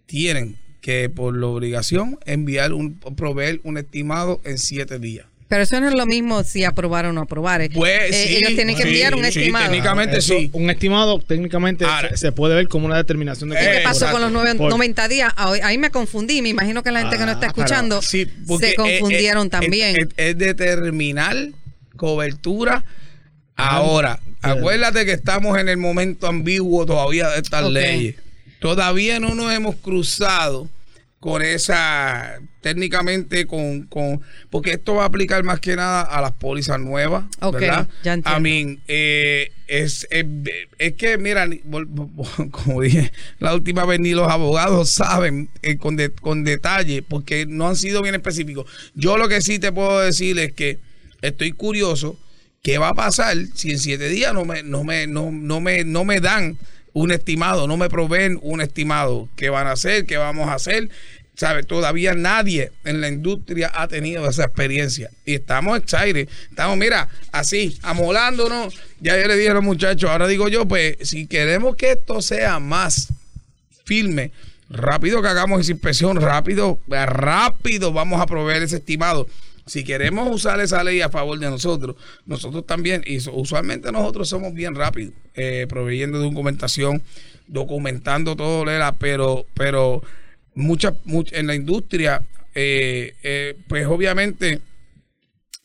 tienen 0.06 0.58
que 0.82 1.10
por 1.10 1.36
la 1.36 1.48
obligación 1.48 2.20
enviar 2.26 2.74
un, 2.74 3.00
proveer 3.00 3.60
un 3.64 3.78
estimado 3.78 4.40
en 4.44 4.60
siete 4.60 5.00
días. 5.00 5.31
Pero 5.52 5.64
eso 5.64 5.82
no 5.82 5.90
es 5.90 5.96
lo 5.96 6.06
mismo 6.06 6.46
si 6.46 6.64
aprobar 6.64 7.08
o 7.08 7.12
no 7.12 7.24
aprobar. 7.24 7.70
Pues, 7.74 8.14
eh, 8.14 8.38
ellos 8.38 8.56
tienen 8.56 8.74
que 8.74 8.84
enviar 8.84 9.16
un 9.16 9.26
estimado. 9.26 9.66
técnicamente 9.66 10.22
sí. 10.22 10.50
Un 10.54 10.70
estimado 10.70 11.20
técnicamente 11.20 11.86
se, 12.16 12.32
puede 12.32 12.56
ver 12.56 12.70
como 12.70 12.86
una 12.86 12.96
determinación 12.96 13.50
de 13.50 13.58
¿Qué 13.58 13.82
pasó 13.84 14.10
con 14.12 14.22
los 14.22 14.32
90 14.32 15.10
días? 15.10 15.34
Ahí 15.36 15.78
me 15.78 15.92
confundí. 15.92 16.42
Me 16.42 16.48
imagino 16.48 16.84
que 16.84 16.92
la 16.92 17.02
gente 17.02 17.18
que 17.18 17.26
no 17.26 17.34
está 17.34 17.48
ah, 17.48 17.50
escuchando 17.50 18.02
se 18.02 18.30
confundieron 18.78 19.50
también. 19.50 20.10
Es, 20.16 20.38
determinar 20.38 21.36
cobertura 21.98 22.86
ahora. 23.58 24.22
Acuérdate 24.42 25.04
que 25.04 25.12
estamos 25.12 25.60
en 25.60 25.68
el 25.68 25.76
momento 25.76 26.28
ambiguo 26.28 26.86
todavía 26.86 27.28
de 27.28 27.40
estas 27.42 27.70
leyes. 27.70 28.16
Todavía 28.62 29.20
no 29.20 29.36
nos 29.36 29.54
hemos 29.54 29.76
cruzado 29.76 30.70
con 31.22 31.44
esa, 31.44 32.42
técnicamente 32.62 33.46
con, 33.46 33.84
con, 33.84 34.22
porque 34.50 34.72
esto 34.72 34.96
va 34.96 35.04
a 35.04 35.06
aplicar 35.06 35.44
más 35.44 35.60
que 35.60 35.76
nada 35.76 36.02
a 36.02 36.20
las 36.20 36.32
pólizas 36.32 36.80
nuevas, 36.80 37.26
¿verdad? 37.54 37.88
Ya 38.02 38.14
entiendo. 38.14 38.40
I 38.40 38.42
mean, 38.42 38.82
eh, 38.88 39.52
es, 39.68 40.08
es, 40.10 40.94
que, 40.94 41.20
mira, 41.20 41.48
como 42.52 42.82
dije 42.82 43.12
la 43.38 43.54
última 43.54 43.86
vez, 43.86 44.00
ni 44.00 44.14
los 44.14 44.32
abogados 44.32 44.90
saben 44.94 45.52
eh, 45.62 45.78
con, 45.78 45.96
con 46.22 46.44
detalle, 46.44 47.04
porque 47.04 47.46
no 47.46 47.68
han 47.68 47.76
sido 47.76 48.02
bien 48.02 48.16
específicos. 48.16 48.66
Yo 48.96 49.16
lo 49.16 49.30
que 49.30 49.42
sí 49.42 49.60
te 49.60 49.72
puedo 49.72 50.00
decir 50.00 50.40
es 50.40 50.54
que 50.54 50.80
estoy 51.22 51.52
curioso 51.52 52.20
qué 52.64 52.80
va 52.80 52.90
a 52.90 52.96
pasar 52.96 53.38
si 53.54 53.70
en 53.70 53.78
siete 53.78 54.10
días 54.10 54.34
no 54.34 54.44
me, 54.44 54.64
no 54.64 54.84
me, 54.84 55.06
no, 55.06 55.30
no 55.32 55.62
me, 55.62 55.84
no 55.84 56.04
me 56.04 56.20
dan 56.20 56.58
un 56.94 57.12
estimado, 57.12 57.68
no 57.68 57.78
me 57.78 57.90
proveen 57.90 58.40
un 58.42 58.62
estimado. 58.62 59.30
¿Qué 59.36 59.50
van 59.50 59.68
a 59.68 59.74
hacer? 59.74 60.06
¿Qué 60.06 60.18
vamos 60.18 60.50
a 60.50 60.56
hacer? 60.56 60.90
¿Sabe? 61.36 61.64
Todavía 61.64 62.14
nadie 62.14 62.72
en 62.84 63.02
la 63.02 63.08
industria 63.08 63.72
ha 63.74 63.88
tenido 63.88 64.30
esa 64.30 64.44
experiencia. 64.44 65.10
Y 65.26 65.36
estamos 65.36 65.80
excited. 65.80 66.28
Estamos, 66.50 66.78
mira, 66.78 67.08
así, 67.32 67.80
amolándonos. 67.82 68.76
Ya 69.00 69.20
yo 69.20 69.28
le 69.28 69.38
dije 69.38 69.50
a 69.50 69.56
los 69.56 69.64
muchachos, 69.64 70.10
ahora 70.10 70.28
digo 70.28 70.50
yo, 70.50 70.68
pues, 70.68 70.98
si 71.02 71.28
queremos 71.28 71.76
que 71.76 71.92
esto 71.94 72.22
sea 72.22 72.60
más 72.60 73.08
firme, 73.86 74.32
rápido 74.70 75.22
que 75.22 75.30
hagamos 75.30 75.62
esa 75.62 75.72
inspección, 75.72 76.20
rápido, 76.22 76.80
rápido 76.88 77.92
vamos 77.92 78.22
a 78.22 78.26
proveer 78.26 78.64
ese 78.64 78.78
estimado. 78.78 79.28
Si 79.66 79.84
queremos 79.84 80.34
usar 80.34 80.60
esa 80.60 80.84
ley 80.84 81.02
a 81.02 81.10
favor 81.10 81.38
de 81.40 81.50
nosotros, 81.50 81.96
nosotros 82.26 82.66
también, 82.66 83.04
y 83.06 83.18
usualmente 83.30 83.92
nosotros 83.92 84.30
somos 84.30 84.54
bien 84.54 84.76
rápidos, 84.76 85.14
eh, 85.36 85.66
proveyendo 85.70 86.20
documentación, 86.20 87.04
documentando 87.48 88.36
todo, 88.36 88.66
pero, 88.98 89.46
pero 89.54 90.02
mucha, 90.56 90.96
en 91.32 91.48
la 91.48 91.56
industria, 91.56 92.24
eh, 92.56 93.14
eh, 93.24 93.58
pues 93.68 93.86
obviamente 93.88 94.62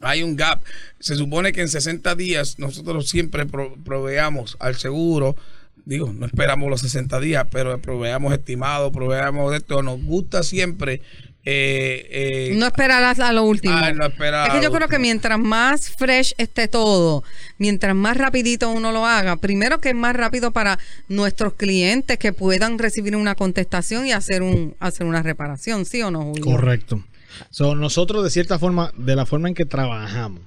hay 0.01 0.23
un 0.23 0.37
gap. 0.37 0.63
Se 0.99 1.17
supone 1.17 1.53
que 1.53 1.63
en 1.63 1.69
60 1.69 2.15
días 2.15 2.59
nosotros 2.59 3.09
siempre 3.09 3.47
proveamos 3.47 4.57
al 4.61 4.77
seguro. 4.77 5.37
Digo, 5.85 6.13
no 6.13 6.27
esperamos 6.27 6.69
los 6.69 6.81
60 6.81 7.21
días, 7.21 7.47
pero 7.51 7.81
proveamos 7.81 8.33
estimado, 8.33 8.91
proveamos 8.93 9.53
de 9.53 9.59
esto. 9.59 9.83
Nos 9.83 10.03
gusta 10.03 10.43
siempre 10.43 11.01
eh, 11.49 12.51
eh, 12.51 12.55
no 12.57 12.67
esperar 12.67 13.05
a 13.05 13.33
lo 13.33 13.45
último. 13.45 13.73
Ah, 13.77 13.91
es 13.91 14.53
que 14.53 14.61
yo 14.61 14.73
creo 14.73 14.89
que 14.89 14.99
mientras 14.99 15.39
más 15.39 15.91
fresh 15.91 16.35
esté 16.39 16.67
todo, 16.67 17.23
mientras 17.57 17.95
más 17.95 18.17
rapidito 18.17 18.69
uno 18.69 18.91
lo 18.91 19.07
haga, 19.07 19.37
primero 19.37 19.79
que 19.79 19.91
es 19.91 19.95
más 19.95 20.17
rápido 20.17 20.51
para 20.51 20.81
nuestros 21.07 21.55
clientes 21.55 22.19
que 22.19 22.33
puedan 22.33 22.81
recibir 22.81 23.15
una 23.15 23.37
contestación 23.37 24.09
y 24.09 24.13
hacer 24.13 24.43
un 24.43 24.75
hacer 24.81 25.07
una 25.07 25.23
reparación, 25.23 25.85
¿sí 25.85 26.03
o 26.03 26.11
no, 26.11 26.23
Julio? 26.23 26.45
Correcto. 26.45 27.05
So, 27.51 27.77
nosotros 27.77 28.25
de 28.25 28.31
cierta 28.31 28.59
forma, 28.59 28.93
de 28.97 29.15
la 29.15 29.25
forma 29.25 29.47
en 29.47 29.55
que 29.55 29.67
trabajamos, 29.67 30.43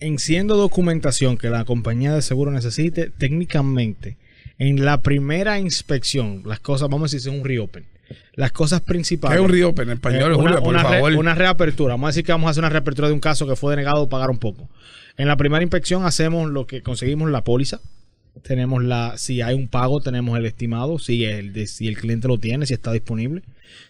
en 0.00 0.18
siendo 0.18 0.56
documentación 0.56 1.38
que 1.38 1.50
la 1.50 1.64
compañía 1.64 2.12
de 2.14 2.22
seguro 2.22 2.50
necesite, 2.50 3.10
técnicamente, 3.10 4.16
en 4.58 4.84
la 4.84 5.02
primera 5.02 5.60
inspección, 5.60 6.42
las 6.46 6.58
cosas, 6.58 6.88
vamos 6.88 7.12
a 7.12 7.16
decir, 7.16 7.30
es 7.30 7.38
un 7.38 7.44
reopen 7.44 7.86
las 8.34 8.52
cosas 8.52 8.80
principales. 8.80 9.38
Es 9.38 9.44
un 9.44 9.50
reopen 9.50 9.88
en 9.88 9.94
español, 9.94 10.32
eh, 10.32 10.36
una, 10.36 10.60
por 10.60 10.80
favor. 10.80 11.12
una 11.14 11.34
reapertura. 11.34 11.94
Vamos 11.94 12.08
a 12.08 12.10
decir 12.10 12.24
que 12.24 12.32
vamos 12.32 12.48
a 12.48 12.50
hacer 12.50 12.62
una 12.62 12.70
reapertura 12.70 13.08
de 13.08 13.14
un 13.14 13.20
caso 13.20 13.46
que 13.46 13.56
fue 13.56 13.72
denegado 13.72 14.08
pagar 14.08 14.30
un 14.30 14.38
poco. 14.38 14.68
En 15.16 15.26
la 15.26 15.36
primera 15.36 15.62
inspección 15.62 16.04
hacemos 16.04 16.50
lo 16.50 16.66
que 16.66 16.82
conseguimos 16.82 17.30
la 17.30 17.42
póliza. 17.42 17.80
Tenemos 18.42 18.84
la, 18.84 19.18
si 19.18 19.42
hay 19.42 19.56
un 19.56 19.66
pago, 19.66 20.00
tenemos 20.00 20.38
el 20.38 20.46
estimado, 20.46 21.00
si 21.00 21.24
el, 21.24 21.66
si 21.66 21.88
el 21.88 21.98
cliente 21.98 22.28
lo 22.28 22.38
tiene, 22.38 22.66
si 22.66 22.74
está 22.74 22.92
disponible. 22.92 23.42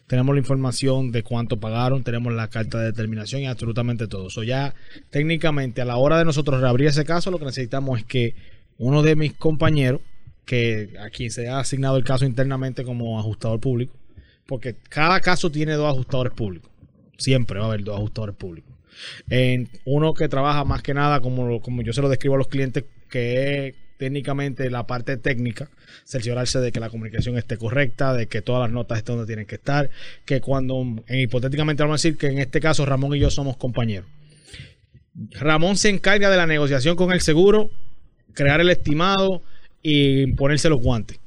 Tenemos 0.07 0.35
la 0.35 0.41
información 0.41 1.13
de 1.13 1.23
cuánto 1.23 1.61
pagaron, 1.61 2.03
tenemos 2.03 2.33
la 2.33 2.49
carta 2.49 2.79
de 2.79 2.87
determinación 2.87 3.43
y 3.43 3.47
absolutamente 3.47 4.09
todo. 4.09 4.29
Eso 4.29 4.43
ya 4.43 4.75
técnicamente 5.11 5.83
a 5.83 5.85
la 5.85 5.99
hora 5.99 6.19
de 6.19 6.25
nosotros 6.25 6.63
reabrir 6.63 6.89
ese 6.89 7.05
caso, 7.05 7.31
lo 7.31 7.39
que 7.39 7.45
necesitamos 7.45 7.99
es 7.99 8.07
que 8.07 8.35
uno 8.79 9.03
de 9.03 9.17
mis 9.17 9.35
compañeros, 9.35 10.01
que 10.47 10.95
a 10.99 11.11
quien 11.11 11.31
se 11.31 11.49
ha 11.49 11.59
asignado 11.59 11.99
el 11.99 12.05
caso 12.05 12.25
internamente 12.25 12.85
como 12.85 13.21
ajustador 13.21 13.61
público, 13.61 13.93
porque 14.49 14.77
cada 14.89 15.21
caso 15.21 15.53
tiene 15.53 15.75
dos 15.75 15.93
ajustadores 15.93 16.33
públicos. 16.33 16.71
Siempre 17.19 17.59
va 17.59 17.67
a 17.67 17.69
haber 17.69 17.85
dos 17.85 17.97
ajustadores 17.97 18.35
públicos. 18.35 18.73
Uno 19.85 20.15
que 20.15 20.27
trabaja 20.29 20.65
más 20.65 20.83
que 20.83 20.95
nada, 20.95 21.21
como, 21.21 21.61
como 21.61 21.83
yo 21.83 21.93
se 21.93 22.01
lo 22.01 22.09
describo 22.09 22.37
a 22.37 22.39
los 22.39 22.49
clientes, 22.49 22.85
que 23.11 23.69
es 23.69 23.75
técnicamente 23.99 24.71
la 24.71 24.87
parte 24.87 25.19
técnica, 25.19 25.69
cerciorarse 26.05 26.61
de 26.61 26.73
que 26.73 26.81
la 26.81 26.89
comunicación 26.89 27.37
esté 27.37 27.59
correcta, 27.59 28.15
de 28.15 28.27
que 28.27 28.41
todas 28.41 28.63
las 28.63 28.71
notas 28.71 28.99
estén 28.99 29.17
donde 29.17 29.27
tienen 29.27 29.45
que 29.45 29.57
estar, 29.57 29.91
que 30.25 30.41
cuando, 30.41 30.81
en, 30.81 31.21
hipotéticamente 31.21 31.83
vamos 31.83 32.01
a 32.01 32.03
decir 32.03 32.17
que 32.17 32.29
en 32.29 32.39
este 32.39 32.61
caso 32.61 32.87
Ramón 32.87 33.15
y 33.15 33.19
yo 33.19 33.31
somos 33.31 33.59
compañeros. 33.59 34.09
Ramón 35.33 35.77
se 35.77 35.91
encarga 35.91 36.31
de 36.31 36.39
la 36.39 36.47
negociación 36.47 36.97
con 36.97 37.13
el 37.13 37.21
seguro, 37.21 37.71
crear 38.33 38.63
el 38.63 38.71
estimado 38.71 39.43
y 39.83 40.33
ponerse 40.33 40.71
los 40.71 40.81
guantes. 40.81 41.19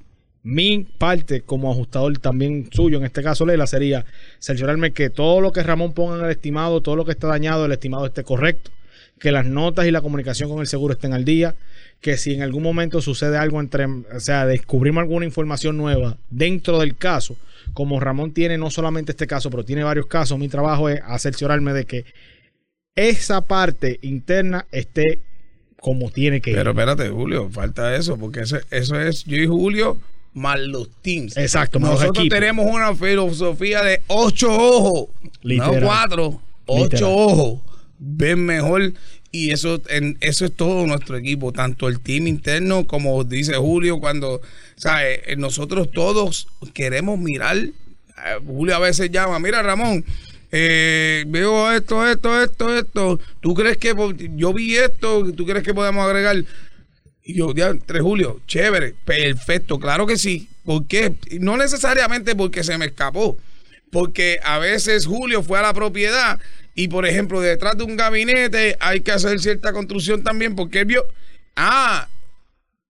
Mi 0.43 0.87
parte 0.97 1.41
como 1.41 1.71
ajustador 1.71 2.17
también 2.17 2.69
suyo, 2.71 2.97
en 2.97 3.05
este 3.05 3.21
caso 3.21 3.45
Lela, 3.45 3.67
sería 3.67 4.05
cerciorarme 4.39 4.91
que 4.91 5.09
todo 5.11 5.39
lo 5.39 5.51
que 5.51 5.61
Ramón 5.61 5.93
ponga 5.93 6.17
en 6.17 6.25
el 6.25 6.31
estimado, 6.31 6.81
todo 6.81 6.95
lo 6.95 7.05
que 7.05 7.11
está 7.11 7.27
dañado, 7.27 7.65
el 7.65 7.71
estimado 7.71 8.07
esté 8.07 8.23
correcto, 8.23 8.71
que 9.19 9.31
las 9.31 9.45
notas 9.45 9.85
y 9.85 9.91
la 9.91 10.01
comunicación 10.01 10.49
con 10.49 10.59
el 10.59 10.67
seguro 10.67 10.93
estén 10.93 11.13
al 11.13 11.25
día, 11.25 11.55
que 12.01 12.17
si 12.17 12.33
en 12.33 12.41
algún 12.41 12.63
momento 12.63 13.01
sucede 13.01 13.37
algo 13.37 13.59
entre, 13.59 13.85
o 13.85 14.19
sea, 14.19 14.47
descubrimos 14.47 15.01
alguna 15.01 15.25
información 15.25 15.77
nueva 15.77 16.17
dentro 16.31 16.79
del 16.79 16.97
caso, 16.97 17.37
como 17.73 17.99
Ramón 17.99 18.33
tiene 18.33 18.57
no 18.57 18.71
solamente 18.71 19.11
este 19.11 19.27
caso, 19.27 19.51
pero 19.51 19.63
tiene 19.63 19.83
varios 19.83 20.07
casos, 20.07 20.39
mi 20.39 20.47
trabajo 20.47 20.89
es 20.89 21.01
cerciorarme 21.19 21.73
de 21.73 21.85
que 21.85 22.05
esa 22.95 23.41
parte 23.41 23.99
interna 24.01 24.65
esté 24.71 25.21
como 25.79 26.09
tiene 26.09 26.41
que 26.41 26.51
ir. 26.51 26.55
Pero 26.55 26.71
espérate, 26.71 27.09
Julio, 27.09 27.47
falta 27.51 27.95
eso, 27.95 28.17
porque 28.17 28.41
eso, 28.41 28.57
eso 28.71 28.99
es 28.99 29.23
yo 29.25 29.37
y 29.37 29.45
Julio 29.45 29.97
más 30.33 30.59
los 30.59 30.89
teams. 31.01 31.35
Exacto, 31.37 31.79
Nosotros 31.79 32.27
tenemos 32.29 32.65
una 32.65 32.95
filosofía 32.95 33.83
de 33.83 34.01
ocho 34.07 34.51
ojos, 34.51 35.09
no 35.43 35.79
cuatro, 35.81 36.41
ocho 36.65 37.11
ojos. 37.11 37.59
Ven 37.99 38.45
mejor 38.45 38.93
y 39.31 39.51
eso, 39.51 39.81
en, 39.87 40.17
eso 40.19 40.45
es 40.45 40.53
todo 40.55 40.85
nuestro 40.85 41.15
equipo, 41.15 41.53
tanto 41.53 41.87
el 41.87 41.99
team 41.99 42.27
interno 42.27 42.85
como 42.85 43.23
dice 43.23 43.55
Julio, 43.55 43.99
cuando, 43.99 44.41
¿sabes? 44.75 45.21
Eh, 45.25 45.35
nosotros 45.37 45.89
todos 45.91 46.47
queremos 46.73 47.17
mirar. 47.17 47.57
Eh, 47.57 47.73
Julio 48.45 48.75
a 48.75 48.79
veces 48.79 49.09
llama, 49.09 49.39
mira 49.39 49.63
Ramón, 49.63 50.03
eh, 50.51 51.23
veo 51.27 51.71
esto, 51.71 52.05
esto, 52.05 52.41
esto, 52.41 52.77
esto. 52.77 53.19
¿Tú 53.39 53.53
crees 53.53 53.77
que 53.77 53.95
yo 54.35 54.53
vi 54.53 54.75
esto? 54.75 55.31
¿Tú 55.31 55.45
crees 55.45 55.63
que 55.63 55.73
podemos 55.73 56.05
agregar? 56.05 56.43
Y 57.31 57.35
yo, 57.35 57.53
ya, 57.53 57.73
3 57.73 58.01
julio, 58.01 58.41
chévere, 58.45 58.93
perfecto, 59.05 59.79
claro 59.79 60.05
que 60.05 60.17
sí. 60.17 60.49
¿Por 60.65 60.85
qué? 60.85 61.13
No 61.39 61.55
necesariamente 61.55 62.35
porque 62.35 62.61
se 62.61 62.77
me 62.77 62.87
escapó, 62.87 63.37
porque 63.89 64.41
a 64.43 64.59
veces 64.59 65.05
Julio 65.05 65.41
fue 65.41 65.57
a 65.57 65.61
la 65.61 65.73
propiedad 65.73 66.39
y, 66.75 66.89
por 66.89 67.05
ejemplo, 67.05 67.39
detrás 67.39 67.77
de 67.77 67.85
un 67.85 67.95
gabinete 67.95 68.75
hay 68.81 68.99
que 68.99 69.13
hacer 69.13 69.39
cierta 69.39 69.71
construcción 69.71 70.23
también, 70.23 70.57
porque 70.57 70.79
él 70.79 70.87
vio, 70.87 71.05
ah, 71.55 72.09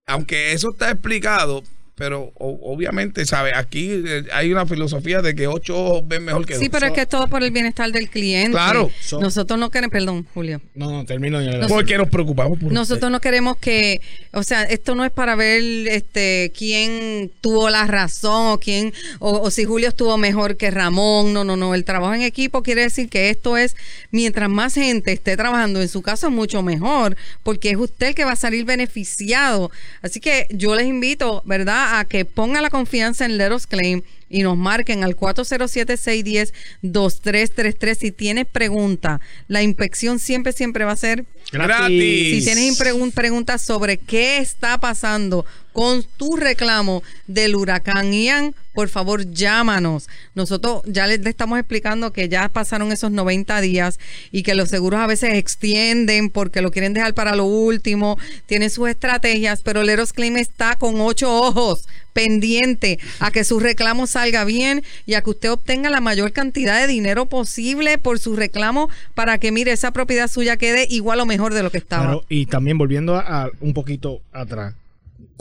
aunque 0.07 0.53
eso 0.53 0.71
está 0.71 0.89
explicado, 0.89 1.63
pero 2.01 2.33
obviamente, 2.39 3.27
¿sabes? 3.27 3.53
Aquí 3.55 3.91
eh, 3.91 4.23
hay 4.33 4.51
una 4.51 4.65
filosofía 4.65 5.21
de 5.21 5.35
que 5.35 5.45
ocho 5.45 5.77
ojos 5.77 6.07
ven 6.07 6.25
mejor 6.25 6.47
que 6.47 6.55
dos. 6.55 6.63
Sí, 6.63 6.67
pero 6.67 6.87
es 6.87 6.93
que 6.93 7.01
es 7.01 7.07
todo 7.07 7.27
por 7.27 7.43
el 7.43 7.51
bienestar 7.51 7.91
del 7.91 8.09
cliente. 8.09 8.53
Claro. 8.53 8.89
Nosotros 9.19 9.59
no 9.59 9.69
queremos, 9.69 9.91
perdón, 9.91 10.25
Julio. 10.33 10.59
No, 10.73 10.91
no, 10.91 11.05
termino. 11.05 11.39
Ya 11.39 11.67
porque 11.67 11.99
nos 11.99 12.09
preocupamos 12.09 12.57
por 12.57 12.71
Nosotros 12.71 13.11
no 13.11 13.19
queremos 13.19 13.55
que, 13.57 14.01
o 14.31 14.41
sea, 14.41 14.63
esto 14.63 14.95
no 14.95 15.05
es 15.05 15.11
para 15.11 15.35
ver 15.35 15.61
este 15.89 16.51
quién 16.57 17.31
tuvo 17.39 17.69
la 17.69 17.85
razón 17.85 18.53
o 18.53 18.59
quién, 18.59 18.93
o, 19.19 19.51
si 19.51 19.65
Julio 19.65 19.89
estuvo 19.89 20.17
mejor 20.17 20.57
que 20.57 20.71
Ramón. 20.71 21.33
No, 21.33 21.43
no, 21.43 21.55
no. 21.55 21.75
El 21.75 21.85
trabajo 21.85 22.15
en 22.15 22.23
equipo 22.23 22.63
quiere 22.63 22.81
decir 22.81 23.09
que 23.09 23.29
esto 23.29 23.57
es, 23.57 23.75
mientras 24.09 24.49
más 24.49 24.73
gente 24.73 25.11
esté 25.11 25.37
trabajando 25.37 25.83
en 25.83 25.87
su 25.87 26.01
caso, 26.01 26.31
mucho 26.31 26.63
mejor, 26.63 27.15
porque 27.43 27.69
es 27.69 27.77
usted 27.77 28.07
el 28.07 28.15
que 28.15 28.25
va 28.25 28.31
a 28.31 28.35
salir 28.35 28.65
beneficiado. 28.65 29.69
Así 30.01 30.19
que 30.19 30.47
yo 30.49 30.73
les 30.73 30.87
invito, 30.87 31.43
¿verdad? 31.45 31.90
A 31.91 32.05
que 32.05 32.25
ponga 32.25 32.61
la 32.61 32.69
confianza 32.69 33.25
en 33.25 33.37
Let 33.37 33.51
Claim 33.67 34.01
y 34.31 34.43
nos 34.43 34.57
marquen 34.57 35.03
al 35.03 35.15
407-610-2333 35.15 37.97
si 37.97 38.11
tienes 38.11 38.47
pregunta. 38.47 39.19
La 39.47 39.61
inspección 39.61 40.17
siempre, 40.19 40.53
siempre 40.53 40.85
va 40.85 40.93
a 40.93 40.95
ser 40.95 41.25
gratis. 41.51 42.45
Si 42.45 42.45
tienes 42.45 42.77
preguntas 43.13 43.61
sobre 43.61 43.97
qué 43.97 44.37
está 44.37 44.79
pasando 44.79 45.45
con 45.73 46.03
tu 46.17 46.35
reclamo 46.35 47.01
del 47.27 47.55
huracán 47.55 48.13
Ian, 48.13 48.53
por 48.73 48.89
favor 48.89 49.31
llámanos. 49.31 50.09
Nosotros 50.35 50.81
ya 50.85 51.07
les 51.07 51.25
estamos 51.25 51.57
explicando 51.59 52.13
que 52.13 52.29
ya 52.29 52.49
pasaron 52.49 52.91
esos 52.91 53.11
90 53.11 53.61
días 53.61 53.99
y 54.31 54.43
que 54.43 54.55
los 54.55 54.69
seguros 54.69 54.99
a 54.99 55.07
veces 55.07 55.35
extienden 55.35 56.29
porque 56.29 56.61
lo 56.61 56.71
quieren 56.71 56.93
dejar 56.93 57.13
para 57.13 57.35
lo 57.35 57.45
último, 57.45 58.17
tienen 58.45 58.69
sus 58.69 58.89
estrategias, 58.89 59.61
pero 59.61 59.83
Leros 59.83 60.13
Claim 60.13 60.37
está 60.37 60.75
con 60.75 61.01
ocho 61.01 61.33
ojos 61.33 61.87
pendiente 62.13 62.99
a 63.19 63.31
que 63.31 63.45
su 63.45 63.59
reclamo 63.59 64.07
salga 64.07 64.20
bien 64.45 64.83
y 65.05 65.15
a 65.15 65.21
que 65.21 65.31
usted 65.31 65.51
obtenga 65.51 65.89
la 65.89 66.01
mayor 66.01 66.31
cantidad 66.31 66.79
de 66.79 66.87
dinero 66.87 67.25
posible 67.25 67.97
por 67.97 68.19
su 68.19 68.35
reclamo 68.35 68.89
para 69.13 69.37
que 69.37 69.51
mire 69.51 69.71
esa 69.71 69.91
propiedad 69.91 70.27
suya 70.29 70.57
quede 70.57 70.87
igual 70.89 71.19
o 71.19 71.25
mejor 71.25 71.53
de 71.53 71.63
lo 71.63 71.71
que 71.71 71.77
estaba. 71.77 72.21
y 72.29 72.45
también 72.45 72.77
volviendo 72.77 73.15
a 73.15 73.49
un 73.59 73.73
poquito 73.73 74.21
atrás, 74.31 74.75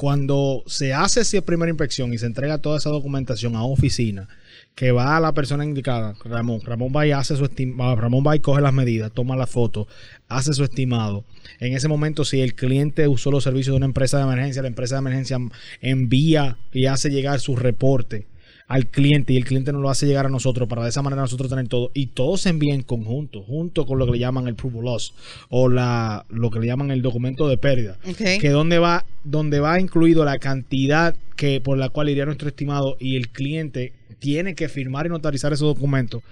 cuando 0.01 0.63
se 0.67 0.95
hace 0.95 1.21
esa 1.21 1.43
primera 1.43 1.69
inspección 1.69 2.15
y 2.15 2.19
se 2.19 2.25
entrega 2.25 2.57
toda 2.57 2.79
esa 2.79 2.89
documentación 2.89 3.55
a 3.55 3.65
oficina, 3.65 4.29
que 4.75 4.93
va 4.93 5.17
a 5.17 5.21
la 5.21 5.33
persona 5.33 5.63
indicada, 5.63 6.15
Ramón, 6.25 6.63
Ramón 6.63 6.91
va 6.97 7.07
y 7.07 7.13
hace 7.13 7.37
su 7.37 7.45
estimado, 7.45 7.97
Ramón 7.97 8.25
va 8.27 8.35
y 8.35 8.41
coge 8.41 8.63
las 8.63 8.73
medidas, 8.73 9.13
toma 9.13 9.37
la 9.37 9.47
foto, 9.47 9.87
hace 10.29 10.55
su 10.55 10.65
estimado. 10.65 11.25
En 11.59 11.75
ese 11.75 11.87
momento, 11.87 12.25
si 12.25 12.41
el 12.41 12.55
cliente 12.55 13.09
usó 13.09 13.31
los 13.31 13.45
servicios 13.45 13.75
de 13.75 13.77
una 13.77 13.85
empresa 13.85 14.17
de 14.17 14.23
emergencia, 14.23 14.63
la 14.63 14.69
empresa 14.69 14.95
de 14.95 15.01
emergencia 15.01 15.39
envía 15.83 16.57
y 16.73 16.87
hace 16.87 17.11
llegar 17.11 17.41
su 17.41 17.55
reporte 17.55 18.27
al 18.71 18.87
cliente 18.87 19.33
y 19.33 19.37
el 19.37 19.45
cliente 19.45 19.73
nos 19.73 19.83
lo 19.83 19.91
hace 19.91 20.07
llegar 20.07 20.27
a 20.27 20.29
nosotros 20.29 20.69
para 20.69 20.85
de 20.85 20.91
esa 20.91 21.03
manera 21.03 21.23
nosotros 21.23 21.51
tener 21.51 21.67
todo. 21.67 21.91
Y 21.93 22.07
todo 22.07 22.37
se 22.37 22.51
envía 22.51 22.73
en 22.73 22.83
conjunto, 22.83 23.43
junto 23.43 23.85
con 23.85 23.99
lo 23.99 24.07
que 24.07 24.13
le 24.13 24.19
llaman 24.21 24.47
el 24.47 24.55
proof 24.55 24.77
of 24.77 24.85
loss 24.85 25.15
o 25.49 25.69
la, 25.69 26.25
lo 26.29 26.53
que 26.53 26.61
le 26.61 26.67
llaman 26.69 26.93
el 26.93 27.03
documento 27.03 27.49
de 27.49 27.59
pérdida, 27.59 27.99
que 28.17 28.51
donde 28.51 28.79
va, 28.79 29.05
donde 29.25 29.59
va 29.59 29.81
incluido 29.81 30.25
la 30.25 30.39
cantidad 30.39 31.17
que 31.35 31.61
por 31.61 31.79
la 31.79 31.89
cual 31.89 32.11
iría 32.11 32.25
nuestro 32.27 32.47
estimado 32.47 32.97
y 33.01 33.17
el 33.17 33.31
cliente 33.31 33.93
tiene 34.21 34.55
que 34.55 34.69
firmar 34.69 35.07
y 35.07 35.09
notarizar 35.09 35.53
ese 35.53 35.65
documento 35.65 36.23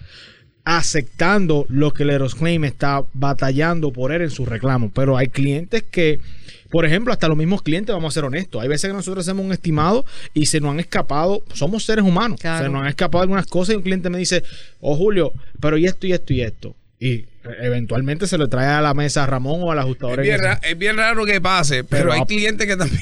aceptando 0.77 1.65
lo 1.71 1.93
que 1.95 2.03
el 2.03 2.11
Aerosclaim 2.11 2.63
está 2.65 3.03
batallando 3.15 3.91
por 3.91 4.13
él 4.13 4.21
en 4.21 4.31
su 4.31 4.45
reclamo. 4.45 4.91
Pero 4.95 5.17
hay 5.17 5.29
clientes 5.29 5.83
que, 5.83 6.21
por 6.71 6.85
ejemplo, 6.85 7.11
hasta 7.13 7.27
los 7.27 7.39
mismos 7.39 7.63
clientes, 7.63 7.95
vamos 7.95 8.13
a 8.13 8.15
ser 8.15 8.25
honestos, 8.25 8.61
hay 8.63 8.69
veces 8.69 8.91
que 8.91 8.95
nosotros 8.95 9.27
hacemos 9.27 9.47
un 9.47 9.53
estimado 9.53 10.05
y 10.35 10.45
se 10.47 10.61
nos 10.61 10.73
han 10.73 10.81
escapado, 10.81 11.43
somos 11.55 11.85
seres 11.85 12.05
humanos, 12.05 12.39
Claro. 12.39 12.67
se 12.67 12.71
nos 12.71 12.83
han 12.83 12.89
escapado 12.89 13.23
algunas 13.23 13.47
cosas 13.47 13.73
y 13.73 13.77
un 13.77 13.83
cliente 13.83 14.11
me 14.11 14.19
dice, 14.19 14.43
oh 14.81 14.95
Julio, 14.95 15.33
pero 15.59 15.79
y 15.79 15.87
esto 15.87 16.07
y 16.07 16.13
esto 16.13 16.33
y 16.35 16.43
esto. 16.43 16.75
Y 17.01 17.25
eventualmente 17.61 18.27
se 18.27 18.37
le 18.37 18.47
trae 18.49 18.67
a 18.67 18.83
la 18.83 18.93
mesa 18.93 19.23
a 19.25 19.27
Ramón 19.27 19.61
o 19.63 19.73
al 19.73 19.79
Es 19.79 19.85
ajustador. 19.85 20.21
bien, 20.21 20.39
ra- 20.39 20.61
es 20.63 20.77
bien 20.77 20.97
raro 20.99 21.25
que 21.25 21.41
pase, 21.41 21.83
pero, 21.85 22.11
Pero 22.11 22.13
hay 22.13 22.27
clientes 22.27 22.67
que 22.67 22.77
también. 22.77 23.01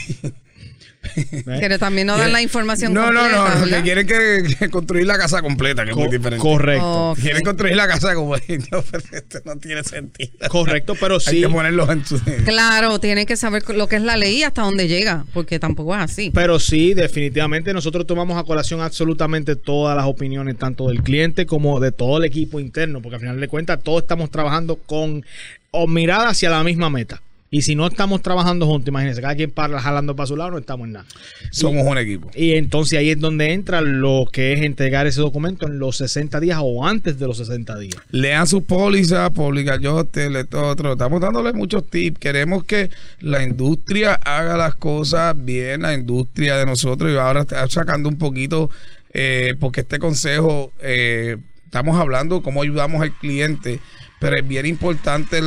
¿Eh? 1.16 1.58
Que 1.60 1.78
también 1.78 2.06
no 2.06 2.16
dan 2.16 2.32
la 2.32 2.42
información 2.42 2.92
No, 2.92 3.12
no, 3.12 3.20
completa, 3.20 3.36
no, 3.36 3.60
¿verdad? 3.60 3.76
que 3.78 3.82
quieren 3.82 4.06
que, 4.06 4.56
que 4.58 4.70
construir 4.70 5.06
la 5.06 5.18
casa 5.18 5.42
completa, 5.42 5.84
que 5.84 5.90
es 5.90 5.96
muy 5.96 6.08
diferente. 6.08 6.38
Correcto. 6.42 7.10
Ok. 7.10 7.18
Quieren 7.18 7.42
construir 7.42 7.76
la 7.76 7.86
casa 7.86 8.14
como 8.14 8.36
no, 8.70 8.82
pero 8.90 9.04
esto 9.12 9.38
no 9.44 9.56
tiene 9.56 9.84
sentido. 9.84 10.30
Correcto, 10.48 10.94
pero 10.98 11.14
Hay 11.14 11.20
sí. 11.20 11.40
que 11.40 11.48
ponerlos 11.48 11.88
en 11.90 12.04
su. 12.04 12.20
Claro, 12.44 12.98
tienen 13.00 13.26
que 13.26 13.36
saber 13.36 13.62
lo 13.70 13.88
que 13.88 13.96
es 13.96 14.02
la 14.02 14.16
ley 14.16 14.38
y 14.38 14.42
hasta 14.42 14.62
dónde 14.62 14.88
llega, 14.88 15.24
porque 15.32 15.58
tampoco 15.58 15.94
es 15.94 16.00
así. 16.00 16.30
Pero 16.32 16.58
sí, 16.58 16.94
definitivamente 16.94 17.72
nosotros 17.72 18.06
tomamos 18.06 18.38
a 18.38 18.44
colación 18.44 18.80
absolutamente 18.80 19.56
todas 19.56 19.96
las 19.96 20.06
opiniones, 20.06 20.56
tanto 20.56 20.88
del 20.88 21.02
cliente 21.02 21.46
como 21.46 21.80
de 21.80 21.92
todo 21.92 22.18
el 22.18 22.24
equipo 22.24 22.60
interno, 22.60 23.00
porque 23.02 23.16
al 23.16 23.20
final 23.20 23.40
de 23.40 23.48
cuentas 23.48 23.82
todos 23.82 24.02
estamos 24.02 24.30
trabajando 24.30 24.76
con 24.76 25.24
o 25.70 25.86
mirada 25.86 26.28
hacia 26.30 26.50
la 26.50 26.62
misma 26.64 26.88
meta. 26.90 27.20
Y 27.48 27.62
si 27.62 27.76
no 27.76 27.86
estamos 27.86 28.22
trabajando 28.22 28.66
juntos, 28.66 28.88
imagínense, 28.88 29.20
cada 29.20 29.36
quien 29.36 29.50
para 29.50 29.80
jalando 29.80 30.16
para 30.16 30.26
su 30.26 30.36
lado, 30.36 30.50
no 30.50 30.58
estamos 30.58 30.86
en 30.86 30.94
nada. 30.94 31.06
Somos 31.50 31.86
un 31.86 31.96
equipo. 31.96 32.28
Y 32.34 32.54
entonces 32.54 32.98
ahí 32.98 33.10
es 33.10 33.20
donde 33.20 33.52
entra 33.52 33.80
lo 33.80 34.26
que 34.32 34.52
es 34.52 34.62
entregar 34.62 35.06
ese 35.06 35.20
documento 35.20 35.66
en 35.66 35.78
los 35.78 35.96
60 35.98 36.40
días 36.40 36.58
o 36.60 36.84
antes 36.84 37.18
de 37.18 37.26
los 37.26 37.38
60 37.38 37.78
días. 37.78 37.96
Lean 38.10 38.46
sus 38.48 38.64
pólizas, 38.64 39.30
publica 39.30 39.78
yo, 39.78 40.04
tele, 40.04 40.44
todo 40.44 40.66
otro. 40.66 40.92
Estamos 40.92 41.20
dándole 41.20 41.52
muchos 41.52 41.88
tips. 41.88 42.18
Queremos 42.18 42.64
que 42.64 42.90
la 43.20 43.44
industria 43.44 44.14
haga 44.14 44.56
las 44.56 44.74
cosas 44.74 45.34
bien, 45.36 45.82
la 45.82 45.94
industria 45.94 46.56
de 46.56 46.66
nosotros. 46.66 47.12
Y 47.12 47.16
ahora 47.16 47.42
está 47.42 47.68
sacando 47.68 48.08
un 48.08 48.18
poquito, 48.18 48.70
eh, 49.12 49.54
porque 49.60 49.82
este 49.82 50.00
consejo, 50.00 50.72
eh, 50.80 51.36
estamos 51.64 51.96
hablando 51.98 52.42
cómo 52.42 52.62
ayudamos 52.62 53.02
al 53.02 53.12
cliente, 53.12 53.78
pero 54.18 54.36
es 54.36 54.46
bien 54.46 54.66
importante, 54.66 55.40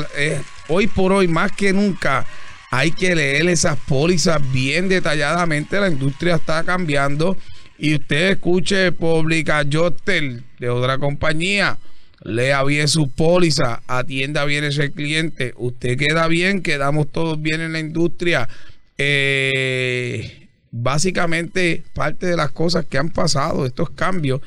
hoy 0.69 0.87
por 0.87 1.11
hoy, 1.11 1.27
más 1.27 1.51
que 1.51 1.73
nunca, 1.73 2.25
hay 2.71 2.91
que 2.91 3.15
leer 3.15 3.47
esas 3.49 3.77
pólizas 3.77 4.39
bien 4.51 4.87
detalladamente. 4.87 5.79
La 5.79 5.89
industria 5.89 6.35
está 6.35 6.63
cambiando. 6.63 7.37
Y 7.77 7.95
usted 7.95 8.31
escuche 8.31 8.91
Pública 8.91 9.63
Yotel 9.63 10.43
de 10.59 10.69
otra 10.69 10.97
compañía. 10.97 11.77
Lea 12.21 12.63
bien 12.63 12.89
su 12.89 13.09
póliza, 13.09 13.81
atienda 13.87 14.43
bien 14.45 14.65
ese 14.65 14.91
cliente. 14.91 15.53
Usted 15.55 15.97
queda 15.97 16.27
bien, 16.27 16.61
quedamos 16.61 17.09
todos 17.11 17.41
bien 17.41 17.61
en 17.61 17.71
la 17.71 17.79
industria. 17.79 18.49
Eh, 18.97 20.49
básicamente, 20.71 21.83
parte 21.93 22.27
de 22.27 22.35
las 22.35 22.51
cosas 22.51 22.85
que 22.85 22.97
han 22.97 23.09
pasado, 23.09 23.65
estos 23.65 23.89
cambios, 23.91 24.41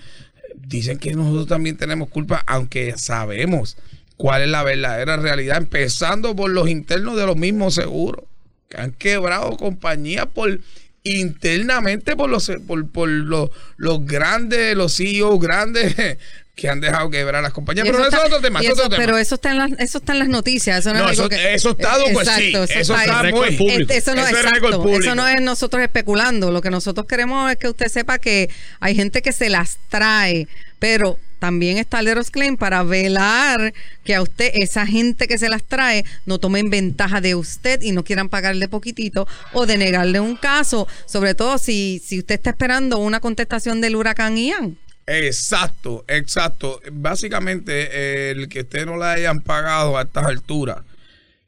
dicen 0.55 0.99
que 0.99 1.15
nosotros 1.15 1.47
también 1.47 1.79
tenemos 1.79 2.11
culpa, 2.11 2.45
aunque 2.47 2.95
sabemos 2.99 3.79
cuál 4.23 4.43
es 4.43 4.49
la 4.51 4.63
verdadera 4.63 5.17
realidad, 5.17 5.57
empezando 5.57 6.37
por 6.37 6.49
los 6.49 6.69
internos 6.69 7.17
de 7.17 7.27
los 7.27 7.35
mismos 7.37 7.75
seguros, 7.75 8.25
que 8.69 8.77
han 8.81 8.93
quebrado 8.93 9.57
compañías 9.57 10.27
por 10.33 10.61
internamente 11.03 12.15
por 12.15 12.31
los 12.31 12.49
por, 12.69 12.89
por 12.89 13.09
los, 13.09 13.51
los 13.77 14.07
grandes, 14.07 14.77
los 14.77 14.97
CEOs 14.97 15.41
grandes 15.41 15.97
que 16.55 16.69
han 16.69 16.81
dejado 16.81 17.11
quebrar 17.11 17.43
las 17.43 17.53
compañías. 17.53 17.85
Pero 17.85 17.99
eso 17.99 18.07
está- 18.07 18.19
es 18.19 18.25
otro 18.27 18.41
tema. 18.41 18.61
eso 18.61 18.73
otro 18.85 18.97
pero 18.97 19.19
eso 19.19 19.35
está, 19.35 19.51
en 19.51 19.59
las, 19.59 19.73
eso 19.81 19.99
está 19.99 20.13
en 20.13 20.19
las 20.21 20.29
noticias. 20.29 20.79
Eso 20.79 20.93
no, 20.95 21.01
No, 21.01 21.07
es 21.07 21.19
eso- 21.19 21.29
que, 21.29 21.55
eso 21.55 21.71
está, 21.71 21.97
pues, 22.13 22.29
sí, 22.29 22.53
eso 22.55 22.95
está 22.95 23.23
público. 23.23 23.65
Eh, 23.65 23.87
Eso 23.89 24.15
no, 24.15 24.21
Eso 24.25 24.37
es 24.39 24.45
exacto, 24.45 24.89
eso 25.01 25.15
no 25.17 25.27
es 25.27 25.41
nosotros 25.41 25.83
especulando. 25.83 26.53
Lo 26.53 26.61
que 26.61 26.71
nosotros 26.71 27.07
queremos 27.09 27.51
es 27.51 27.57
que 27.57 27.69
usted 27.69 27.89
sepa 27.89 28.21
que 28.21 28.49
hay 28.79 28.95
gente 28.95 29.21
que 29.21 29.33
se 29.33 29.49
las 29.49 29.79
trae, 29.89 30.47
pero 30.79 31.19
también 31.43 31.77
está 31.77 31.99
el 31.99 32.07
Eros 32.07 32.31
Claim 32.31 32.57
para 32.57 32.85
velar 32.85 33.75
que 34.05 34.15
a 34.15 34.23
usted, 34.23 34.53
esa 34.55 34.87
gente 34.87 35.27
que 35.27 35.39
se 35.39 35.49
las 35.49 35.65
trae, 35.65 36.05
no 36.25 36.39
tomen 36.39 36.71
ventaja 36.71 37.21
de 37.21 37.35
usted 37.35 37.83
y 37.83 37.91
no 37.91 38.05
quieran 38.05 38.29
pagarle 38.29 38.69
poquitito 38.69 39.27
o 39.53 39.67
denegarle 39.67 40.21
un 40.21 40.37
caso, 40.37 40.87
sobre 41.05 41.35
todo 41.35 41.59
si, 41.59 42.01
si 42.05 42.21
usted 42.21 42.37
está 42.37 42.51
esperando 42.51 42.99
una 42.99 43.19
contestación 43.19 43.81
del 43.81 43.97
huracán 43.97 44.37
Ian. 44.37 44.79
Exacto, 45.09 46.05
exacto. 46.07 46.81
Básicamente, 46.93 47.89
eh, 47.91 48.31
el 48.31 48.49
que 48.49 48.61
usted 48.61 48.87
no 48.87 48.97
le 48.97 49.07
hayan 49.07 49.41
pagado 49.41 49.99
a 49.99 50.03
estas 50.03 50.27
alturas, 50.27 50.79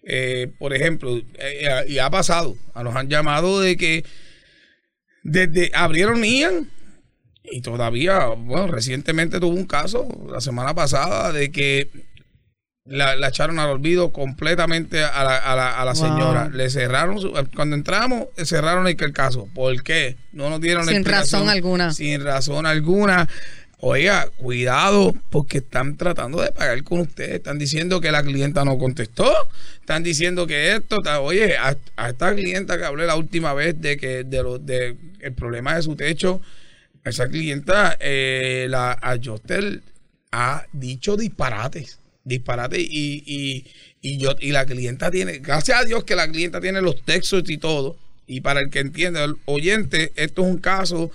eh, 0.03 0.51
por 0.59 0.75
ejemplo, 0.75 1.23
eh, 1.39 1.85
y 1.87 1.99
ha 1.99 2.11
pasado, 2.11 2.57
nos 2.75 2.97
han 2.97 3.09
llamado 3.09 3.61
de 3.61 3.77
que 3.77 4.05
desde 5.23 5.71
abrieron 5.73 6.25
Ian 6.25 6.69
y 7.45 7.61
todavía, 7.61 8.27
bueno, 8.29 8.69
recientemente 8.69 9.39
tuvo 9.39 9.55
un 9.55 9.67
caso 9.67 10.09
la 10.31 10.41
semana 10.41 10.75
pasada 10.75 11.31
de 11.31 11.53
que 11.53 11.89
la, 12.87 13.17
la 13.17 13.29
echaron 13.29 13.59
al 13.59 13.71
olvido 13.71 14.13
completamente 14.13 15.03
a 15.03 15.25
la, 15.25 15.37
a 15.37 15.55
la, 15.57 15.81
a 15.81 15.85
la 15.85 15.93
Wow. 15.93 16.03
señora. 16.03 16.49
Le 16.53 16.69
cerraron, 16.71 17.21
su- 17.21 17.33
cuando 17.55 17.77
entramos, 17.77 18.27
cerraron 18.45 18.87
el, 18.87 18.97
el 18.99 19.13
caso. 19.13 19.49
¿Por 19.55 19.83
qué? 19.83 20.17
No 20.33 20.51
nos 20.51 20.61
dieron 20.61 20.85
Sin 20.85 20.97
explicación. 20.97 21.43
razón 21.43 21.49
alguna. 21.55 21.93
Sin 21.93 22.23
razón 22.25 22.67
alguna. 22.67 23.29
Oiga, 23.87 24.29
cuidado, 24.39 25.15
porque 25.31 25.59
están 25.59 25.97
tratando 25.99 26.41
de 26.41 26.51
pagar 26.53 26.83
con 26.85 27.01
ustedes. 27.01 27.33
Están 27.37 27.59
diciendo 27.59 28.01
que 28.01 28.11
la 28.11 28.23
clienta 28.23 28.65
no 28.65 28.79
contestó. 28.79 29.31
Están 29.81 30.03
diciendo 30.03 30.47
que 30.47 30.75
esto. 30.75 31.03
ta- 31.03 31.21
Oye, 31.21 31.57
a, 31.59 31.77
a 31.97 32.09
esta 32.11 32.35
clienta 32.35 32.79
que 32.79 32.85
hablé 32.85 33.07
la 33.07 33.17
última 33.17 33.53
vez 33.55 33.79
de 33.81 33.97
que 33.99 34.25
de, 34.25 34.43
lo, 34.43 34.59
de 34.59 34.97
el 35.21 35.33
problema 35.35 35.75
de 35.77 35.83
su 35.83 35.97
techo, 35.97 36.41
esa 37.05 37.29
clienta, 37.29 37.97
eh, 38.01 38.67
la 38.69 38.93
Adjuster 38.93 39.81
ha 40.33 40.67
dicho 40.73 41.17
disparates. 41.17 41.99
Disparates 42.25 42.81
y, 42.81 43.23
y, 43.27 43.67
y 44.01 44.19
yo 44.19 44.35
y 44.41 44.53
la 44.53 44.65
clienta 44.65 45.11
tiene, 45.11 45.39
gracias 45.39 45.81
a 45.81 45.85
Dios 45.85 46.05
que 46.05 46.17
la 46.17 46.29
clienta 46.29 46.61
tiene 46.61 46.81
los 46.81 47.03
textos 47.05 47.49
y 47.49 47.59
todo. 47.59 47.97
Y 48.27 48.41
para 48.41 48.61
el 48.61 48.71
que 48.71 48.79
entienda, 48.79 49.23
el 49.25 49.35
oyente, 49.45 50.13
esto 50.17 50.43
es 50.43 50.49
un 50.49 50.59
caso 50.59 51.11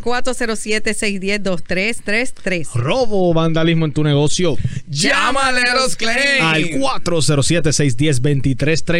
407-610-2333. 0.00 2.72
Robo 2.74 3.30
o 3.30 3.34
vandalismo 3.34 3.84
en 3.84 3.92
tu 3.92 4.02
negocio. 4.02 4.56
Eros 4.90 5.94
Claim. 5.96 6.42
Al 6.42 6.64
407-610-2333. 6.64 8.93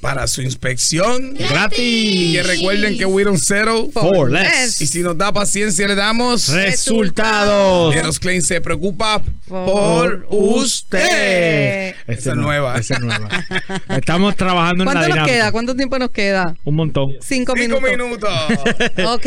Para 0.00 0.26
su 0.26 0.42
inspección. 0.42 1.34
Y 1.38 1.44
¡Gratis! 1.44 2.36
que 2.36 2.42
recuerden 2.42 2.98
que 2.98 3.06
we 3.06 3.24
don't 3.24 3.38
settle. 3.38 3.90
For 3.92 4.30
less. 4.30 4.80
Y 4.80 4.86
si 4.86 5.00
nos 5.00 5.16
da 5.16 5.32
paciencia, 5.32 5.86
le 5.86 5.94
damos. 5.94 6.48
Resultados. 6.48 7.94
Eros 7.94 8.20
se 8.42 8.60
preocupa 8.60 9.22
Por 9.48 10.26
usted. 10.28 11.94
Esa 12.06 12.12
Esa 12.12 12.30
es 12.30 12.36
nueva. 12.36 12.78
Esa 12.78 12.94
es 12.94 13.00
nueva. 13.00 13.28
Estamos 13.88 14.36
trabajando 14.36 14.84
en 14.84 14.86
la 14.86 14.92
¿Cuánto 14.92 15.00
nos 15.00 15.14
dinámica. 15.14 15.34
queda? 15.34 15.52
¿Cuánto 15.52 15.76
tiempo 15.76 15.98
nos 15.98 16.10
queda? 16.10 16.56
Un 16.64 16.74
montón. 16.74 17.12
Cinco, 17.20 17.54
Cinco 17.56 17.80
minutos. 17.80 18.30
Ok, 19.06 19.26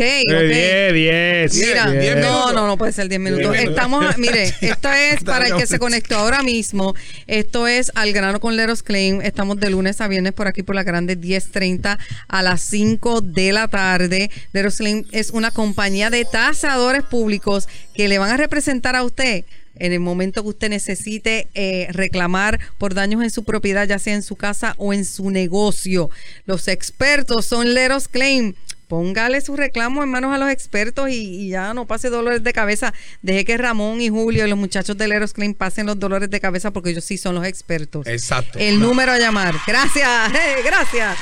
Diez. 0.92 1.54
Mira, 1.54 1.86
no, 2.16 2.52
no, 2.52 2.66
no 2.66 2.76
puede 2.76 2.92
ser 2.92 3.08
10 3.08 3.20
minutos. 3.20 3.50
Diez 3.52 3.62
minutos. 3.62 3.76
Estamos, 3.76 4.18
mire, 4.18 4.54
esto 4.60 4.92
es 4.92 5.24
para 5.24 5.48
el 5.48 5.56
que 5.56 5.66
se 5.66 5.78
conectó 5.78 6.16
ahora 6.16 6.42
mismo. 6.42 6.94
Esto 7.26 7.66
es 7.66 7.90
al 7.94 8.12
grano 8.12 8.40
con 8.40 8.56
Leros 8.56 8.82
Claim. 8.82 9.20
Estamos 9.22 9.58
de 9.58 9.70
lunes 9.72 10.00
a 10.00 10.06
viernes 10.06 10.32
por 10.32 10.46
aquí 10.46 10.62
por 10.62 10.76
la 10.76 10.84
grande 10.84 11.18
10.30 11.18 11.98
a 12.28 12.42
las 12.42 12.62
5 12.62 13.20
de 13.20 13.52
la 13.52 13.66
tarde. 13.66 14.30
Leros 14.52 14.76
Claim 14.76 15.04
es 15.10 15.30
una 15.30 15.50
compañía 15.50 16.10
de 16.10 16.24
tasadores 16.24 17.02
públicos 17.02 17.68
que 17.94 18.06
le 18.06 18.18
van 18.18 18.30
a 18.30 18.36
representar 18.36 18.94
a 18.94 19.02
usted 19.02 19.44
en 19.76 19.92
el 19.92 20.00
momento 20.00 20.42
que 20.42 20.48
usted 20.50 20.70
necesite 20.70 21.48
eh, 21.54 21.88
reclamar 21.90 22.60
por 22.78 22.94
daños 22.94 23.22
en 23.22 23.30
su 23.30 23.44
propiedad, 23.44 23.88
ya 23.88 23.98
sea 23.98 24.14
en 24.14 24.22
su 24.22 24.36
casa 24.36 24.74
o 24.78 24.92
en 24.92 25.04
su 25.04 25.30
negocio. 25.30 26.10
Los 26.46 26.68
expertos 26.68 27.46
son 27.46 27.74
Leros 27.74 28.08
Claim. 28.08 28.54
Póngale 28.92 29.40
su 29.40 29.56
reclamo 29.56 30.02
en 30.02 30.10
manos 30.10 30.34
a 30.34 30.38
los 30.38 30.50
expertos 30.50 31.08
y, 31.08 31.14
y 31.14 31.48
ya 31.48 31.72
no 31.72 31.86
pase 31.86 32.10
dolores 32.10 32.44
de 32.44 32.52
cabeza. 32.52 32.92
Deje 33.22 33.46
que 33.46 33.56
Ramón 33.56 34.02
y 34.02 34.10
Julio 34.10 34.44
y 34.44 34.50
los 34.50 34.58
muchachos 34.58 34.98
de 34.98 35.08
Leros 35.08 35.32
Claim 35.32 35.54
pasen 35.54 35.86
los 35.86 35.98
dolores 35.98 36.28
de 36.28 36.38
cabeza 36.40 36.72
porque 36.72 36.90
ellos 36.90 37.02
sí 37.02 37.16
son 37.16 37.36
los 37.36 37.46
expertos. 37.46 38.06
Exacto. 38.06 38.58
El 38.58 38.80
número 38.80 39.12
a 39.12 39.18
llamar. 39.18 39.54
Gracias, 39.66 40.34
eh, 40.34 40.56
gracias. 40.62 41.16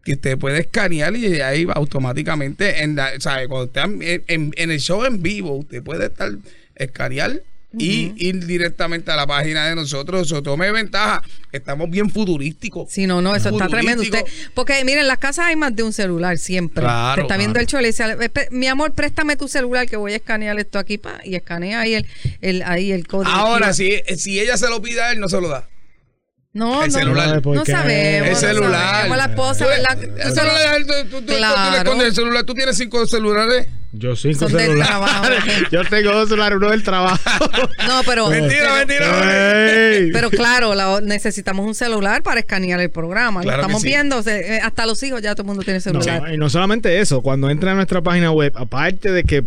que 0.04 0.14
usted 0.14 0.38
puede 0.38 0.60
escanear 0.60 1.16
y 1.16 1.42
ahí 1.42 1.66
va 1.66 1.74
automáticamente, 1.74 2.84
en 2.84 2.96
la, 2.96 3.20
¿sabe? 3.20 3.48
Cuando 3.48 3.66
esté 3.66 3.82
en, 3.82 4.24
en- 4.28 4.54
en 4.56 4.72
el 4.72 4.80
show 4.80 5.04
en 5.04 5.22
vivo, 5.24 5.56
usted 5.56 5.82
puede 5.84 6.06
estar 6.06 6.32
escanear 6.76 7.42
y 7.78 8.14
ir 8.18 8.46
directamente 8.46 9.12
a 9.12 9.16
la 9.16 9.26
página 9.28 9.68
de 9.68 9.76
nosotros. 9.76 10.28
Eso 10.28 10.42
tome 10.44 10.72
ventaja. 10.72 11.22
Estamos 11.52 11.90
bien 11.90 12.10
futurísticos. 12.10 12.92
Sí, 12.92 13.08
no, 13.08 13.22
no, 13.22 13.36
eso 13.36 13.50
está 13.50 13.68
tremendo. 13.68 14.04
Usted, 14.04 14.24
porque 14.54 14.84
miren, 14.84 15.02
en 15.02 15.08
las 15.08 15.18
casas 15.20 15.46
hay 15.48 15.56
más 15.56 15.76
de 15.76 15.84
un 15.84 15.94
celular 15.94 16.38
siempre. 16.38 16.82
Claro, 16.82 17.16
Te 17.16 17.22
está 17.22 17.38
viendo 17.38 17.54
claro. 17.54 17.64
el 17.64 17.68
show 17.68 17.80
y 17.80 17.84
le 17.84 17.88
dice, 17.90 18.04
"Espe- 18.04 18.50
mi 18.52 18.68
amor, 18.68 18.94
préstame 18.94 19.36
tu 19.38 19.48
celular 19.48 19.88
que 19.88 19.98
voy 19.98 20.14
a 20.14 20.18
escanear 20.18 20.60
esto 20.60 20.80
aquí 20.80 20.98
pa", 20.98 21.20
y 21.24 21.36
escanea 21.36 21.80
ahí 21.82 21.94
el, 21.96 22.08
el, 22.42 22.62
ahí 22.64 22.92
el 22.92 23.08
código. 23.08 23.32
Ahora, 23.32 23.74
si, 23.74 24.02
si 24.18 24.40
ella 24.40 24.58
se 24.58 24.70
lo 24.70 24.82
pide 24.82 25.02
a 25.02 25.12
él, 25.12 25.20
no 25.20 25.30
se 25.30 25.40
lo 25.40 25.48
da. 25.50 25.68
No, 26.54 26.84
el 26.86 26.92
no, 26.92 26.98
celular. 27.00 27.42
no, 27.44 27.66
sabemos. 27.66 28.28
El 28.28 28.34
no 28.34 28.40
celular. 28.40 28.96
sabemos. 28.96 29.18
La 29.18 29.26
esposa, 29.26 29.66
Tú- 29.66 29.70
¿verdad? 29.70 30.04
el 30.04 30.34
celular, 30.34 30.86
tú- 30.86 30.94
tú- 30.94 31.10
tú- 31.20 31.26
tú 31.26 31.32
le 31.34 31.38
Claro. 31.38 31.78
escondes 31.78 32.08
el 32.08 32.16
celular. 32.16 32.44
Tú 32.46 32.54
tienes 32.54 32.78
cinco 32.78 33.06
celulares. 33.06 33.68
Yo 33.98 34.16
cinco 34.16 34.40
Son 34.50 34.50
celulares. 34.60 34.86
trabajo. 34.88 35.26
Yo 35.72 35.84
tengo 35.86 36.12
dos 36.12 36.30
celulares, 36.30 36.58
uno 36.58 36.70
del 36.72 36.84
trabajo. 36.84 37.18
No, 37.88 38.02
pero. 38.06 38.30
Mentira, 38.30 38.84
pero- 38.88 39.06
mentira. 39.12 40.10
Pero 40.14 40.30
claro, 40.32 40.74
la- 40.76 41.02
necesitamos 41.02 41.66
un 41.66 41.76
celular 41.76 42.24
para 42.24 42.40
escanear 42.40 42.80
el 42.80 42.90
programa. 42.90 43.42
Claro 43.42 43.58
Lo 43.58 43.62
estamos 43.64 43.82
sí. 43.82 43.88
viendo. 43.90 44.22
eh, 44.26 44.60
hasta 44.62 44.86
los 44.86 45.02
hijos 45.04 45.22
ya 45.22 45.34
todo 45.36 45.44
el 45.44 45.48
mundo 45.48 45.64
tiene 45.64 45.78
No, 45.78 45.82
celular. 45.82 46.34
y 46.34 46.38
no 46.38 46.50
solamente 46.50 47.00
eso, 47.00 47.22
cuando 47.22 47.50
entra 47.50 47.72
a 47.72 47.76
nuestra 47.76 48.02
página 48.02 48.32
web, 48.32 48.52
aparte 48.56 49.12
de 49.12 49.24
que 49.24 49.44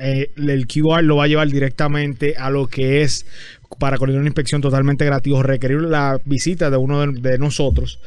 eh, 0.00 0.30
el 0.36 0.66
QR 0.66 1.02
lo 1.02 1.16
va 1.16 1.24
a 1.24 1.26
llevar 1.26 1.48
directamente 1.48 2.36
a 2.38 2.48
lo 2.50 2.66
que 2.68 3.02
es 3.02 3.26
para 3.78 3.98
coordinar 3.98 4.20
una 4.20 4.28
inspección 4.28 4.60
totalmente 4.60 5.04
gratis 5.04 5.32
o 5.32 5.42
requerir 5.42 5.80
la 5.82 6.20
visita 6.24 6.70
de 6.70 6.76
uno 6.76 7.00
de, 7.06 7.20
de 7.20 7.38
nosotros, 7.38 7.98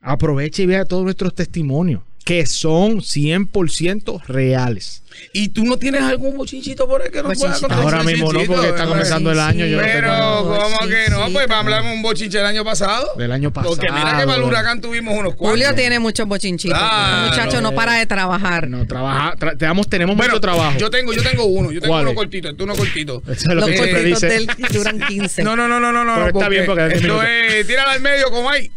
aproveche 0.00 0.62
y 0.62 0.66
vea 0.66 0.84
todos 0.84 1.04
nuestros 1.04 1.34
testimonios 1.34 2.02
que 2.24 2.46
son 2.46 3.00
100% 3.00 4.22
reales. 4.26 5.01
¿Y 5.32 5.48
tú 5.50 5.64
no 5.64 5.76
tienes 5.78 6.02
algún 6.02 6.36
bochinchito 6.36 6.86
por 6.88 7.02
ahí 7.02 7.10
que 7.10 7.18
no 7.22 7.24
pueda 7.30 7.38
Bochinchito. 7.38 7.68
contar? 7.68 7.84
Ahora 7.84 8.02
mismo 8.02 8.32
no, 8.32 8.40
porque 8.44 8.68
está 8.68 8.86
comenzando 8.86 9.30
el 9.32 9.40
año. 9.40 9.66
Yo 9.66 9.76
no 9.78 9.82
Pero, 9.82 10.12
tengo- 10.12 10.58
¿cómo 10.58 10.78
que 10.88 11.10
no? 11.10 11.28
Pues 11.32 11.50
hablamos 11.50 11.92
un 11.94 12.02
bochinche 12.02 12.38
el 12.38 12.46
año 12.46 12.64
pasado. 12.64 13.08
Del 13.16 13.32
año 13.32 13.52
pasado. 13.52 13.74
Porque 13.76 13.90
mira 13.92 14.18
que 14.18 14.24
para 14.26 14.36
el 14.36 14.42
huracán 14.42 14.80
tuvimos 14.80 15.14
unos 15.14 15.34
cuantos. 15.34 15.50
Julio 15.50 15.74
tiene 15.74 15.98
muchos 15.98 16.26
bochinchitos. 16.26 16.78
Claro. 16.78 17.28
Muchacho 17.28 17.60
no 17.60 17.72
para 17.74 17.94
de 17.94 18.06
trabajar. 18.06 18.68
No, 18.68 18.86
trabaja, 18.86 19.34
tra- 19.36 19.56
tenemos, 19.56 19.88
tenemos 19.88 20.16
Bueno, 20.16 20.32
mucho 20.32 20.40
trabajo. 20.40 20.78
Yo 20.78 20.90
tengo, 20.90 21.12
yo 21.12 21.22
tengo 21.22 21.44
uno. 21.44 21.70
Yo 21.72 21.80
tengo 21.80 21.92
¿Cuál 21.94 22.06
uno 22.06 22.14
cortito. 22.14 22.48
Esto 22.50 22.64
uno 22.64 22.74
cortito. 22.76 23.22
Eso 23.26 23.32
es 23.32 23.46
lo 23.46 23.54
Los 23.54 23.66
que 23.66 23.76
siempre 23.76 23.92
cortitos 24.12 24.20
dice. 24.20 24.34
del 24.34 24.46
duran 24.72 25.00
15. 25.08 25.42
No, 25.44 25.56
no, 25.56 25.68
no, 25.68 25.80
no, 25.80 25.92
no, 25.92 26.04
no. 26.04 26.14
Pero 26.14 26.26
está 26.28 26.48
bien, 26.48 26.66
porque 26.66 26.86
esto 26.94 27.22
es, 27.22 27.66
tírala 27.66 27.92
al 27.92 28.00
medio 28.00 28.30
como 28.30 28.50
hay. 28.50 28.70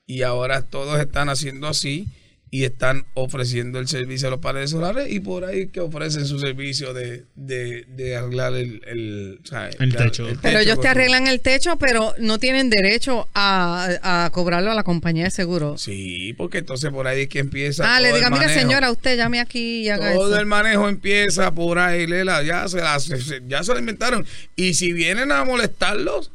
y 0.07 0.23
ahora 0.23 0.63
todos 0.63 0.99
están 0.99 1.29
haciendo 1.29 1.69
así 1.69 2.09
y 2.49 2.63
están 2.65 3.05
ofreciendo 3.15 3.81
el 3.81 3.89
servicio 3.89 4.29
a 4.29 4.31
los 4.31 4.41
paneles 4.41 4.71
solares 4.71 5.11
y 5.13 5.19
por 5.19 5.45
ahí 5.45 5.67
que 5.67 5.81
ofrecen 5.81 6.27
su 6.27 6.39
servicio 6.39 6.95
de, 6.95 7.25
de, 7.35 7.85
de 7.89 8.17
arreglar 8.17 8.55
el, 8.55 8.81
el, 8.87 9.41
o 9.43 9.47
sea, 9.47 9.69
El 9.81 9.95
techo. 9.97 10.29
Pero 10.43 10.61
ellos 10.61 10.81
te 10.81 10.87
arreglan 10.89 11.27
el 11.27 11.41
techo, 11.41 11.77
pero 11.77 12.15
no 12.19 12.39
tienen 12.39 12.71
derecho 12.71 13.29
a, 13.35 14.25
a 14.25 14.31
cobrarlo 14.31 14.71
a 14.71 14.75
la 14.75 14.85
compañía 14.85 15.25
de 15.25 15.31
seguro. 15.33 15.77
Sí, 15.77 16.35
porque 16.39 16.59
entonces 16.59 16.91
por 16.93 17.09
ahí 17.09 17.23
es 17.23 17.29
que 17.29 17.41
empieza. 17.41 17.97
Ah, 17.97 18.01
le 18.01 18.13
diga, 18.13 18.29
el 18.29 18.33
mire 18.35 18.49
señora, 18.49 18.93
usted 18.93 19.17
llame 19.17 19.41
aquí 19.41 19.81
y 19.83 19.89
haga 19.89 20.15
Todo 20.15 20.31
eso. 20.31 20.39
el 20.41 20.47
manejo 20.47 20.89
empieza 20.89 21.53
por 21.53 21.81
ahí, 21.81 22.07
Lela, 22.07 22.45
ya 22.45 22.69
se, 22.69 22.79
la, 22.79 22.99
se- 23.01 23.43
ya 23.49 23.65
se 23.65 23.73
la 23.75 23.81
inventaron. 23.81 24.25
Y 24.55 24.75
si 24.75 24.93
vienen 24.93 25.33
a 25.33 25.45
molestarlos, 25.45 26.31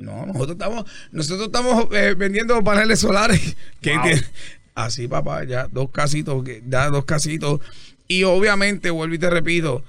no, 0.00 0.26
nosotros 0.26 0.52
estamos, 0.52 0.84
nosotros 1.12 1.46
estamos 1.48 1.86
eh, 1.92 2.14
vendiendo 2.16 2.64
paneles 2.64 3.00
solares. 3.00 3.54
Que 3.82 3.92
Wow. 3.92 4.02
tiene- 4.02 4.22
así, 4.74 5.08
papá, 5.08 5.44
ya 5.44 5.68
dos 5.68 5.90
casitos, 5.90 6.44
ya 6.68 6.88
dos 6.88 7.04
casitos. 7.04 7.60
Y 8.08 8.24
obviamente, 8.24 8.90
vuelvo 8.90 9.14
y 9.14 9.18
te 9.18 9.30
repito, 9.30 9.82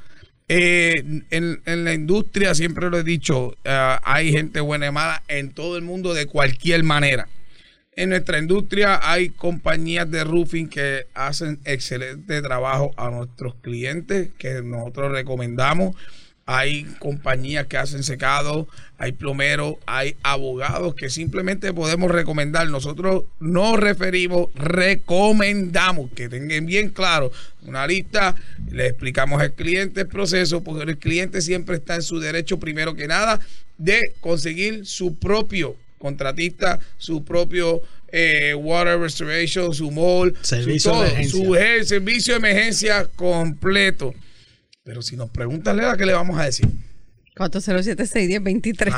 eh, 0.47 1.03
en, 1.29 1.61
en 1.65 1.83
la 1.83 1.93
industria, 1.93 2.53
siempre 2.53 2.89
lo 2.89 2.99
he 2.99 3.03
dicho, 3.03 3.55
eh, 3.63 3.97
hay 4.03 4.31
gente 4.31 4.59
buena 4.59 4.87
y 4.87 4.91
mala 4.91 5.23
en 5.27 5.51
todo 5.51 5.77
el 5.77 5.83
mundo 5.83 6.13
de 6.13 6.25
cualquier 6.25 6.83
manera. 6.83 7.27
En 7.95 8.09
nuestra 8.09 8.39
industria 8.39 8.99
hay 9.03 9.29
compañías 9.29 10.09
de 10.09 10.23
roofing 10.23 10.67
que 10.67 11.05
hacen 11.13 11.59
excelente 11.63 12.41
trabajo 12.41 12.91
a 12.97 13.09
nuestros 13.11 13.55
clientes, 13.55 14.31
que 14.37 14.63
nosotros 14.63 15.11
recomendamos. 15.11 15.95
Hay 16.45 16.83
compañías 16.99 17.67
que 17.67 17.77
hacen 17.77 18.03
secado, 18.03 18.67
hay 18.97 19.13
plomeros, 19.13 19.75
hay 19.85 20.17
abogados 20.23 20.93
que 20.93 21.09
simplemente 21.09 21.71
podemos 21.73 22.11
recomendar. 22.11 22.67
Nosotros 22.69 23.23
nos 23.39 23.79
referimos, 23.79 24.49
recomendamos 24.55 26.11
que 26.11 26.27
tengan 26.27 26.65
bien 26.65 26.89
claro 26.89 27.31
una 27.65 27.87
lista, 27.87 28.35
le 28.69 28.87
explicamos 28.87 29.41
al 29.41 29.53
cliente 29.53 30.01
el 30.01 30.07
proceso, 30.07 30.63
porque 30.63 30.83
el 30.83 30.97
cliente 30.97 31.41
siempre 31.41 31.77
está 31.77 31.95
en 31.95 32.01
su 32.01 32.19
derecho 32.19 32.59
primero 32.59 32.93
que 32.93 33.07
nada 33.07 33.39
de 33.77 34.01
conseguir 34.19 34.85
su 34.85 35.15
propio 35.15 35.77
contratista, 35.97 36.79
su 36.97 37.23
propio 37.23 37.81
eh, 38.11 38.53
water 38.53 38.99
restoration, 38.99 39.73
su 39.73 39.89
mall, 39.91 40.35
Servicio 40.41 40.93
su, 41.23 41.53
todo, 41.53 41.85
servicio 41.85 42.33
de 42.33 42.37
emergencia 42.37 43.07
completo. 43.15 44.13
Pero 44.83 45.01
si 45.01 45.15
nos 45.15 45.29
preguntan, 45.29 45.77
Lela, 45.77 45.95
¿qué 45.95 46.05
le 46.05 46.13
vamos 46.13 46.37
a 46.37 46.43
decir? 46.43 46.67
407-610-2333. 47.37 48.91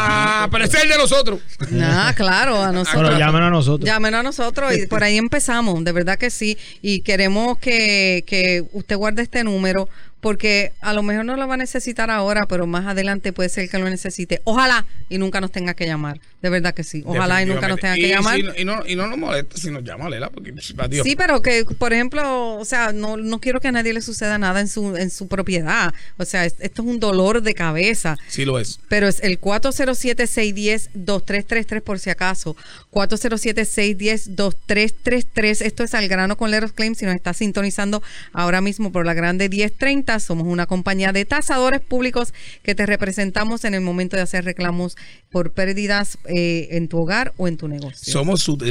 Ah, 0.00 0.48
pero 0.50 0.64
ese 0.64 0.76
es 0.76 0.82
el 0.82 0.88
de 0.90 0.98
nosotros. 0.98 1.40
Ah, 1.80 2.12
claro, 2.14 2.60
a 2.62 2.72
nosotros. 2.72 3.02
Bueno, 3.04 3.18
llámenos 3.18 3.46
a 3.46 3.50
nosotros. 3.50 3.86
Llámenos 3.86 4.20
a 4.20 4.22
nosotros 4.24 4.76
y 4.76 4.86
por 4.86 5.04
ahí 5.04 5.16
empezamos, 5.16 5.82
de 5.84 5.92
verdad 5.92 6.18
que 6.18 6.30
sí. 6.30 6.58
Y 6.82 7.00
queremos 7.00 7.56
que, 7.58 8.24
que 8.26 8.64
usted 8.72 8.96
guarde 8.96 9.22
este 9.22 9.42
número 9.44 9.88
porque 10.26 10.72
a 10.80 10.92
lo 10.92 11.04
mejor 11.04 11.24
no 11.24 11.36
lo 11.36 11.46
va 11.46 11.54
a 11.54 11.56
necesitar 11.56 12.10
ahora, 12.10 12.46
pero 12.46 12.66
más 12.66 12.84
adelante 12.84 13.32
puede 13.32 13.48
ser 13.48 13.70
que 13.70 13.78
lo 13.78 13.88
necesite. 13.88 14.40
Ojalá 14.42 14.84
y 15.08 15.18
nunca 15.18 15.40
nos 15.40 15.52
tenga 15.52 15.74
que 15.74 15.86
llamar. 15.86 16.18
De 16.42 16.50
verdad 16.50 16.74
que 16.74 16.82
sí. 16.82 17.04
Ojalá 17.06 17.44
y 17.44 17.46
nunca 17.46 17.68
nos 17.68 17.78
tenga 17.78 17.94
que 17.94 18.08
llamar. 18.08 18.36
Y, 18.36 18.40
si 18.42 18.46
no- 18.48 18.54
y 18.56 18.64
no, 18.64 18.82
y 18.88 18.96
no 18.96 19.06
nos 19.06 19.18
molesta 19.18 19.56
si 19.56 19.70
nos 19.70 19.84
llama 19.84 20.10
Lela, 20.10 20.28
porque 20.30 20.52
pues, 20.52 20.74
adiós. 20.76 21.06
Sí, 21.06 21.14
pero 21.14 21.42
que, 21.42 21.64
por 21.64 21.92
ejemplo, 21.92 22.56
o 22.56 22.64
sea, 22.64 22.90
no, 22.92 23.16
no 23.16 23.40
quiero 23.40 23.60
que 23.60 23.68
a 23.68 23.72
nadie 23.72 23.92
le 23.94 24.02
suceda 24.02 24.36
nada 24.36 24.58
en 24.60 24.66
su, 24.66 24.96
en 24.96 25.10
su 25.10 25.28
propiedad. 25.28 25.94
O 26.16 26.24
sea, 26.24 26.44
es- 26.44 26.56
esto 26.58 26.82
es 26.82 26.88
un 26.88 26.98
dolor 26.98 27.40
de 27.42 27.54
cabeza. 27.54 28.16
Sí 28.26 28.44
lo 28.44 28.58
es. 28.58 28.80
Pero 28.88 29.06
es 29.06 29.22
el 29.22 29.38
407-610-2333 29.40 31.82
por 31.82 32.00
si 32.00 32.10
acaso. 32.10 32.56
407-610-2333. 32.90 35.60
Esto 35.62 35.84
es 35.84 35.94
al 35.94 36.08
grano 36.08 36.36
con 36.36 36.50
Leros 36.50 36.72
Claims. 36.72 36.98
Si 36.98 37.04
nos 37.04 37.14
está 37.14 37.32
sintonizando 37.32 38.02
ahora 38.32 38.60
mismo 38.60 38.90
por 38.92 39.06
la 39.06 39.14
grande 39.14 39.48
1030, 39.48 40.15
somos 40.22 40.46
una 40.46 40.66
compañía 40.66 41.12
de 41.12 41.24
tasadores 41.24 41.80
públicos 41.80 42.32
que 42.62 42.74
te 42.74 42.86
representamos 42.86 43.64
en 43.64 43.74
el 43.74 43.80
momento 43.80 44.16
de 44.16 44.22
hacer 44.22 44.44
reclamos 44.44 44.96
por 45.30 45.52
pérdidas 45.52 46.18
eh, 46.26 46.68
en 46.72 46.88
tu 46.88 46.98
hogar 46.98 47.32
o 47.36 47.48
en 47.48 47.56
tu 47.56 47.68
negocio. 47.68 48.12
Somos 48.12 48.42
Sud- 48.42 48.62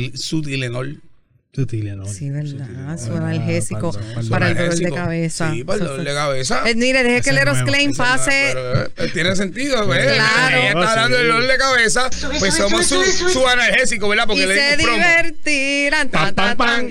¿no? 1.95 2.05
Sí, 2.05 2.29
¿verdad? 2.29 2.99
Su 2.99 3.15
analgésico 3.15 3.97
para 4.29 4.49
el 4.49 4.57
dolor 4.57 4.75
de 4.75 4.91
cabeza. 4.91 5.53
Sí, 5.53 5.63
para 5.63 5.79
el 5.79 5.85
dolor 5.87 6.03
de 6.03 6.13
cabeza. 6.13 6.69
Eh, 6.69 6.75
mire, 6.75 7.01
deje 7.01 7.21
que 7.21 7.29
el 7.29 7.37
Eros 7.37 7.63
Claim 7.63 7.93
pase. 7.95 8.51
pero, 8.53 8.85
eh, 9.07 9.11
tiene 9.13 9.35
sentido, 9.37 9.87
¿ves? 9.87 10.03
Claro. 10.15 10.57
Ella 10.57 10.67
está 10.67 10.91
hablando 10.91 11.17
del 11.17 11.27
dolor 11.29 11.47
de 11.49 11.57
cabeza, 11.57 12.09
pues 12.39 12.55
somos 12.55 12.85
su, 12.85 13.01
su 13.03 13.47
analgésico, 13.47 14.09
¿verdad? 14.09 14.25
Porque 14.27 14.43
y 14.43 14.47
le 14.47 14.55
se 14.71 14.75
divertirán. 14.75 16.09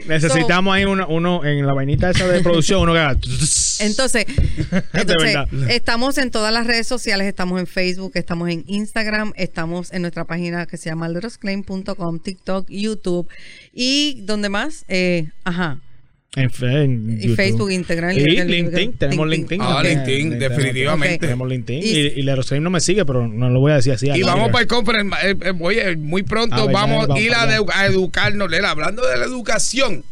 Necesitamos 0.07 0.75
ahí 0.75 0.87
uno, 0.87 1.07
uno 1.09 1.45
en 1.45 1.67
la 1.67 1.75
vainita 1.75 2.09
esa 2.09 2.27
de 2.27 2.41
producción, 2.41 2.81
uno 2.81 2.95
que 2.95 3.01
haga. 3.01 3.19
Entonces, 3.85 4.27
estamos 5.69 6.19
en 6.19 6.31
todas 6.31 6.53
las 6.53 6.67
redes 6.67 6.87
sociales, 6.87 7.27
estamos 7.27 7.61
en 7.61 7.67
Facebook, 7.67 8.13
estamos 8.15 8.49
en 8.51 8.65
Instagram, 8.67 9.33
estamos 9.37 9.93
en 9.93 10.03
nuestra 10.03 10.25
página 10.25 10.67
que 10.67 10.77
se 10.77 10.91
llama 10.91 11.09
lerosclaim.com, 11.09 12.19
TikTok, 12.21 12.67
YouTube 12.69 13.29
y 13.73 14.21
¿dónde 14.23 14.49
más? 14.49 14.85
Eh, 14.89 15.29
ajá. 15.45 15.81
En, 16.37 17.19
Y. 17.23 17.29
Facebook, 17.37 17.71
Instagram, 17.71 18.11
Y 18.11 18.21
LinkedIn. 18.25 18.51
LinkedIn, 18.51 18.93
tenemos 18.95 19.29
LinkedIn. 19.29 19.61
Ah. 19.63 19.83
LinkedIn, 19.85 20.39
definitivamente. 20.39 21.19
Tenemos 21.19 21.49
LinkedIn. 21.49 21.81
Y- 21.85 22.21
Y, 22.21 22.61
no 22.61 22.71
me 22.71 22.81
sigue, 22.81 23.05
pero 23.05 23.29
no 23.29 23.51
lo 23.51 23.61
voy 23.61 23.71
a 23.73 23.77
decir 23.77 23.93
así. 23.93 24.09
Y 24.13 24.23
vamos 24.23 24.51
para 24.51 24.63
el 24.63 24.67
conference. 24.69 25.15
eh, 25.23 25.37
eh, 25.41 25.53
oye, 25.61 25.97
muy 25.97 26.25
pronto 26.25 26.69
vamos 26.71 27.09
a 27.09 27.21
ir 27.21 27.33
a, 27.35 27.43
a 27.45 27.87
educarnos. 27.87 28.51
Lela, 28.51 28.71
hablando 28.71 29.07
de 29.07 29.17
la 29.17 29.27
educación, 29.27 30.03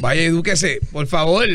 Vaya, 0.00 0.22
edúquese, 0.22 0.80
por 0.92 1.06
favor. 1.06 1.46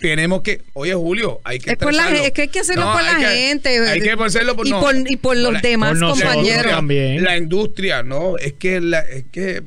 Tenemos 0.00 0.42
que. 0.42 0.60
Oye, 0.74 0.92
Julio, 0.94 1.40
hay 1.44 1.58
que. 1.58 1.70
Es, 1.72 1.76
por 1.78 1.94
la, 1.94 2.10
es 2.10 2.30
que 2.32 2.42
hay 2.42 2.48
que 2.48 2.60
hacerlo 2.60 2.84
No, 2.84 2.92
por 2.92 3.02
la 3.02 3.16
que- 3.16 3.24
gente. 3.24 3.88
Hay 3.88 4.00
que 4.00 4.10
hacerlo 4.12 4.54
por, 4.54 4.66
y, 4.66 4.70
no, 4.70 4.80
por, 4.80 4.94
y 5.10 5.16
por 5.16 5.36
los 5.36 5.52
la- 5.54 5.60
demás 5.60 5.98
por 5.98 6.10
compañeros. 6.10 6.70
también. 6.72 7.24
La 7.24 7.36
industria, 7.38 8.02
no, 8.02 8.36
es 8.36 8.52
que, 8.52 8.80
la, 8.80 9.00
es 9.00 9.24
que, 9.32 9.62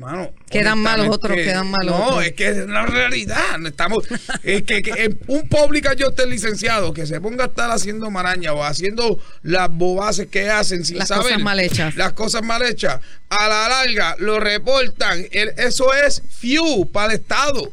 ma- 0.00 0.12
mano. 0.12 0.32
Quedan 0.50 0.78
mal 0.78 0.98
los 0.98 1.06
honestamente, 1.08 1.42
otros, 1.42 1.52
quedan 1.52 1.70
mal 1.70 1.86
los 1.86 1.98
No, 1.98 2.06
otros. 2.06 2.24
es 2.24 2.32
que 2.32 2.48
es 2.48 2.56
la 2.66 2.86
realidad. 2.86 3.58
no 3.58 3.68
Estamos, 3.68 4.04
es 4.42 4.62
que, 4.62 4.82
que 4.82 4.90
en 5.04 5.18
un 5.28 5.48
público 5.48 5.92
yo 5.92 6.08
esté 6.08 6.26
licenciado 6.26 6.92
que 6.92 7.06
se 7.06 7.20
ponga 7.20 7.44
a 7.44 7.46
estar 7.48 7.70
haciendo 7.70 8.10
maraña 8.10 8.52
o 8.52 8.64
haciendo 8.64 9.18
las 9.42 9.68
bobaces 9.70 10.26
que 10.28 10.50
hacen 10.50 10.84
sin 10.84 10.98
Las 10.98 11.08
saber. 11.08 11.24
cosas 11.24 11.40
mal 11.42 11.60
hechas. 11.60 11.94
Las 11.96 12.12
cosas 12.14 12.42
mal 12.42 12.62
hechas. 12.62 13.00
A 13.28 13.48
la 13.48 13.68
larga 13.68 14.16
lo 14.18 14.40
reportan. 14.40 15.24
El- 15.30 15.50
eso 15.58 15.92
es 15.94 16.22
few 16.40 16.90
para 16.90 17.12
el 17.12 17.20
Estado. 17.20 17.72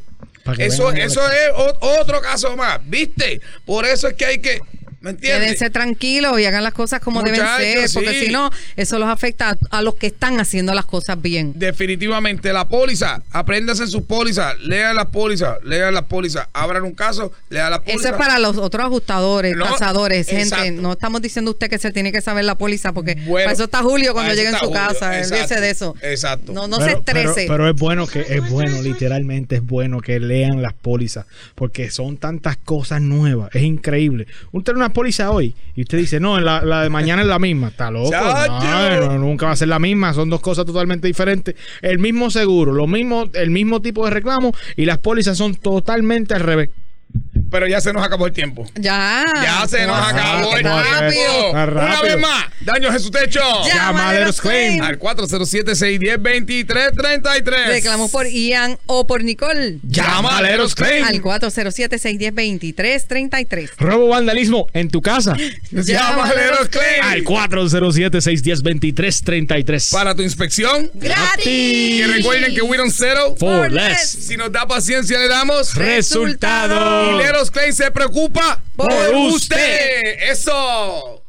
Eso, 0.56 0.90
eso 0.92 1.20
es 1.30 1.50
o- 1.54 2.00
otro 2.00 2.20
caso 2.22 2.56
más, 2.56 2.78
¿viste? 2.88 3.40
Por 3.66 3.84
eso 3.84 4.08
es 4.08 4.14
que 4.14 4.24
hay 4.24 4.38
que, 4.38 4.60
¿me 5.00 5.10
entiendes? 5.10 5.40
Quédense 5.42 5.70
tranquilos 5.70 6.38
y 6.40 6.44
hagan 6.46 6.64
las 6.64 6.72
cosas 6.72 7.00
como 7.00 7.22
deben 7.22 7.40
Muchachos, 7.40 7.62
ser, 7.64 7.90
porque 7.94 8.20
sí. 8.20 8.26
si 8.26 8.32
no, 8.32 8.50
eso 8.76 8.98
los 8.98 9.08
afecta 9.08 9.50
a, 9.70 9.78
a 9.78 9.82
los 9.82 9.94
que 9.94 10.08
están 10.08 10.40
haciendo 10.40 10.74
las 10.74 10.84
cosas 10.86 11.20
bien. 11.20 11.52
Definitivamente, 11.56 12.52
la 12.52 12.68
póliza, 12.68 13.22
apréndase 13.30 13.86
sus 13.86 14.02
pólizas, 14.02 14.58
lean 14.60 14.96
las 14.96 15.06
pólizas, 15.06 15.56
lean 15.64 15.94
las 15.94 16.04
pólizas, 16.04 16.48
abran 16.52 16.82
un 16.82 16.92
caso, 16.92 17.32
lean 17.48 17.70
las 17.70 17.80
pólizas. 17.80 18.00
Eso 18.00 18.08
es 18.14 18.18
para 18.18 18.38
los 18.38 18.56
otros 18.56 18.84
ajustadores, 18.86 19.56
No, 19.56 19.64
tasadores, 19.64 20.26
gente. 20.26 20.42
exacto. 20.42 20.82
No 20.82 20.92
estamos 20.92 21.22
diciendo 21.22 21.50
usted 21.52 21.70
que 21.70 21.78
se 21.78 21.90
tiene 21.92 22.12
que 22.12 22.20
saber 22.20 22.44
la 22.44 22.56
póliza, 22.56 22.92
porque 22.92 23.14
Bueno, 23.14 23.44
para 23.46 23.52
eso 23.52 23.64
está 23.64 23.82
Julio 23.82 24.12
cuando 24.12 24.34
llegue 24.34 24.48
en 24.48 24.54
su 24.58 24.66
Julio, 24.66 24.74
casa. 24.74 25.10
Olvídese 25.10 25.60
de 25.60 25.70
eso. 25.70 25.94
exacto. 26.02 26.52
No, 26.52 26.66
no 26.68 26.78
pero, 26.78 26.90
se 26.90 26.98
estrese. 26.98 27.34
Pero, 27.34 27.48
pero 27.48 27.68
es 27.68 27.76
bueno 27.76 28.06
que 28.06 28.20
es 28.20 28.48
bueno, 28.50 28.82
literalmente 28.82 29.56
es 29.56 29.64
bueno 29.64 30.00
que 30.00 30.18
lean 30.20 30.62
las 30.62 30.72
pólizas, 30.72 31.26
porque 31.54 31.90
son 31.90 32.16
tantas 32.16 32.56
cosas 32.56 33.00
nuevas, 33.00 33.50
es 33.54 33.62
increíble. 33.62 34.26
Usted 34.52 34.72
tiene 34.72 34.87
una 34.88 34.94
póliza 34.94 35.30
hoy 35.30 35.54
y 35.74 35.82
usted 35.82 35.98
dice, 35.98 36.18
no, 36.18 36.40
la, 36.40 36.62
la 36.62 36.82
de 36.82 36.90
mañana 36.90 37.22
es 37.22 37.28
la 37.28 37.38
misma, 37.38 37.68
está 37.68 37.90
loco. 37.90 38.10
No, 38.10 39.18
nunca 39.18 39.46
va 39.46 39.52
a 39.52 39.56
ser 39.56 39.68
la 39.68 39.78
misma, 39.78 40.14
son 40.14 40.30
dos 40.30 40.40
cosas 40.40 40.64
totalmente 40.64 41.06
diferentes. 41.06 41.54
El 41.82 41.98
mismo 41.98 42.30
seguro, 42.30 42.72
lo 42.72 42.86
mismo, 42.86 43.26
el 43.34 43.50
mismo 43.50 43.80
tipo 43.80 44.04
de 44.04 44.10
reclamo 44.10 44.52
y 44.76 44.86
las 44.86 44.98
pólizas 44.98 45.36
son 45.36 45.54
totalmente 45.54 46.34
al 46.34 46.40
revés. 46.40 46.70
Pero 47.50 47.66
ya 47.66 47.80
se 47.80 47.92
nos 47.92 48.02
acabó 48.04 48.26
el 48.26 48.32
tiempo. 48.32 48.64
Ya. 48.74 49.24
Ya 49.42 49.66
se 49.68 49.86
nos 49.86 49.96
Ah, 49.98 50.08
acabó 50.10 50.56
el 50.56 50.64
rápido. 50.64 51.10
tiempo. 51.10 51.46
Ah, 51.46 51.50
Una 51.50 51.66
rápido. 51.66 52.02
vez 52.02 52.18
más, 52.18 52.44
daños 52.60 52.94
en 52.94 53.00
su 53.00 53.10
techo. 53.10 53.40
Llama 53.66 54.10
a 54.10 54.14
Leros 54.14 54.40
Claim. 54.40 54.82
Al 54.82 54.98
407-610-2333. 54.98 57.66
Reclamos 57.68 58.10
por 58.10 58.26
Ian 58.26 58.78
o 58.86 59.06
por 59.06 59.22
Nicole. 59.24 59.78
Llama 59.82 60.38
a 60.38 60.42
Leros 60.42 60.74
Claim. 60.74 61.04
Al 61.04 61.20
407-610-2333. 61.22 63.70
Robo 63.78 64.08
vandalismo 64.08 64.66
en 64.72 64.88
tu 64.90 65.00
casa. 65.02 65.36
Llama 65.70 66.24
a 66.28 66.34
Leros 66.34 66.68
Claim. 66.68 67.02
Al 67.04 67.24
407-610-2333. 67.24 69.90
Para 69.92 70.14
tu 70.14 70.22
inspección. 70.22 70.90
¡Gratis! 70.94 71.46
Y 71.46 72.02
recuerden 72.04 72.54
que 72.54 72.62
we 72.62 72.76
don't 72.76 72.92
settle. 72.92 73.34
For 73.38 73.70
less. 73.70 74.14
less. 74.14 74.26
Si 74.26 74.36
nos 74.36 74.50
da 74.52 74.66
paciencia, 74.66 75.18
le 75.18 75.28
damos. 75.28 75.74
Resultado. 75.74 77.18
Leros 77.38 77.50
Claim 77.52 77.72
se 77.72 77.88
preocupa 77.92 78.60
Por 78.74 79.14
usted. 79.14 80.18
Eso. 80.28 81.22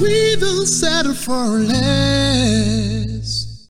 We 0.00 0.36
will 0.36 0.64
settle 0.64 1.14
for 1.14 1.58
less. 1.58 3.37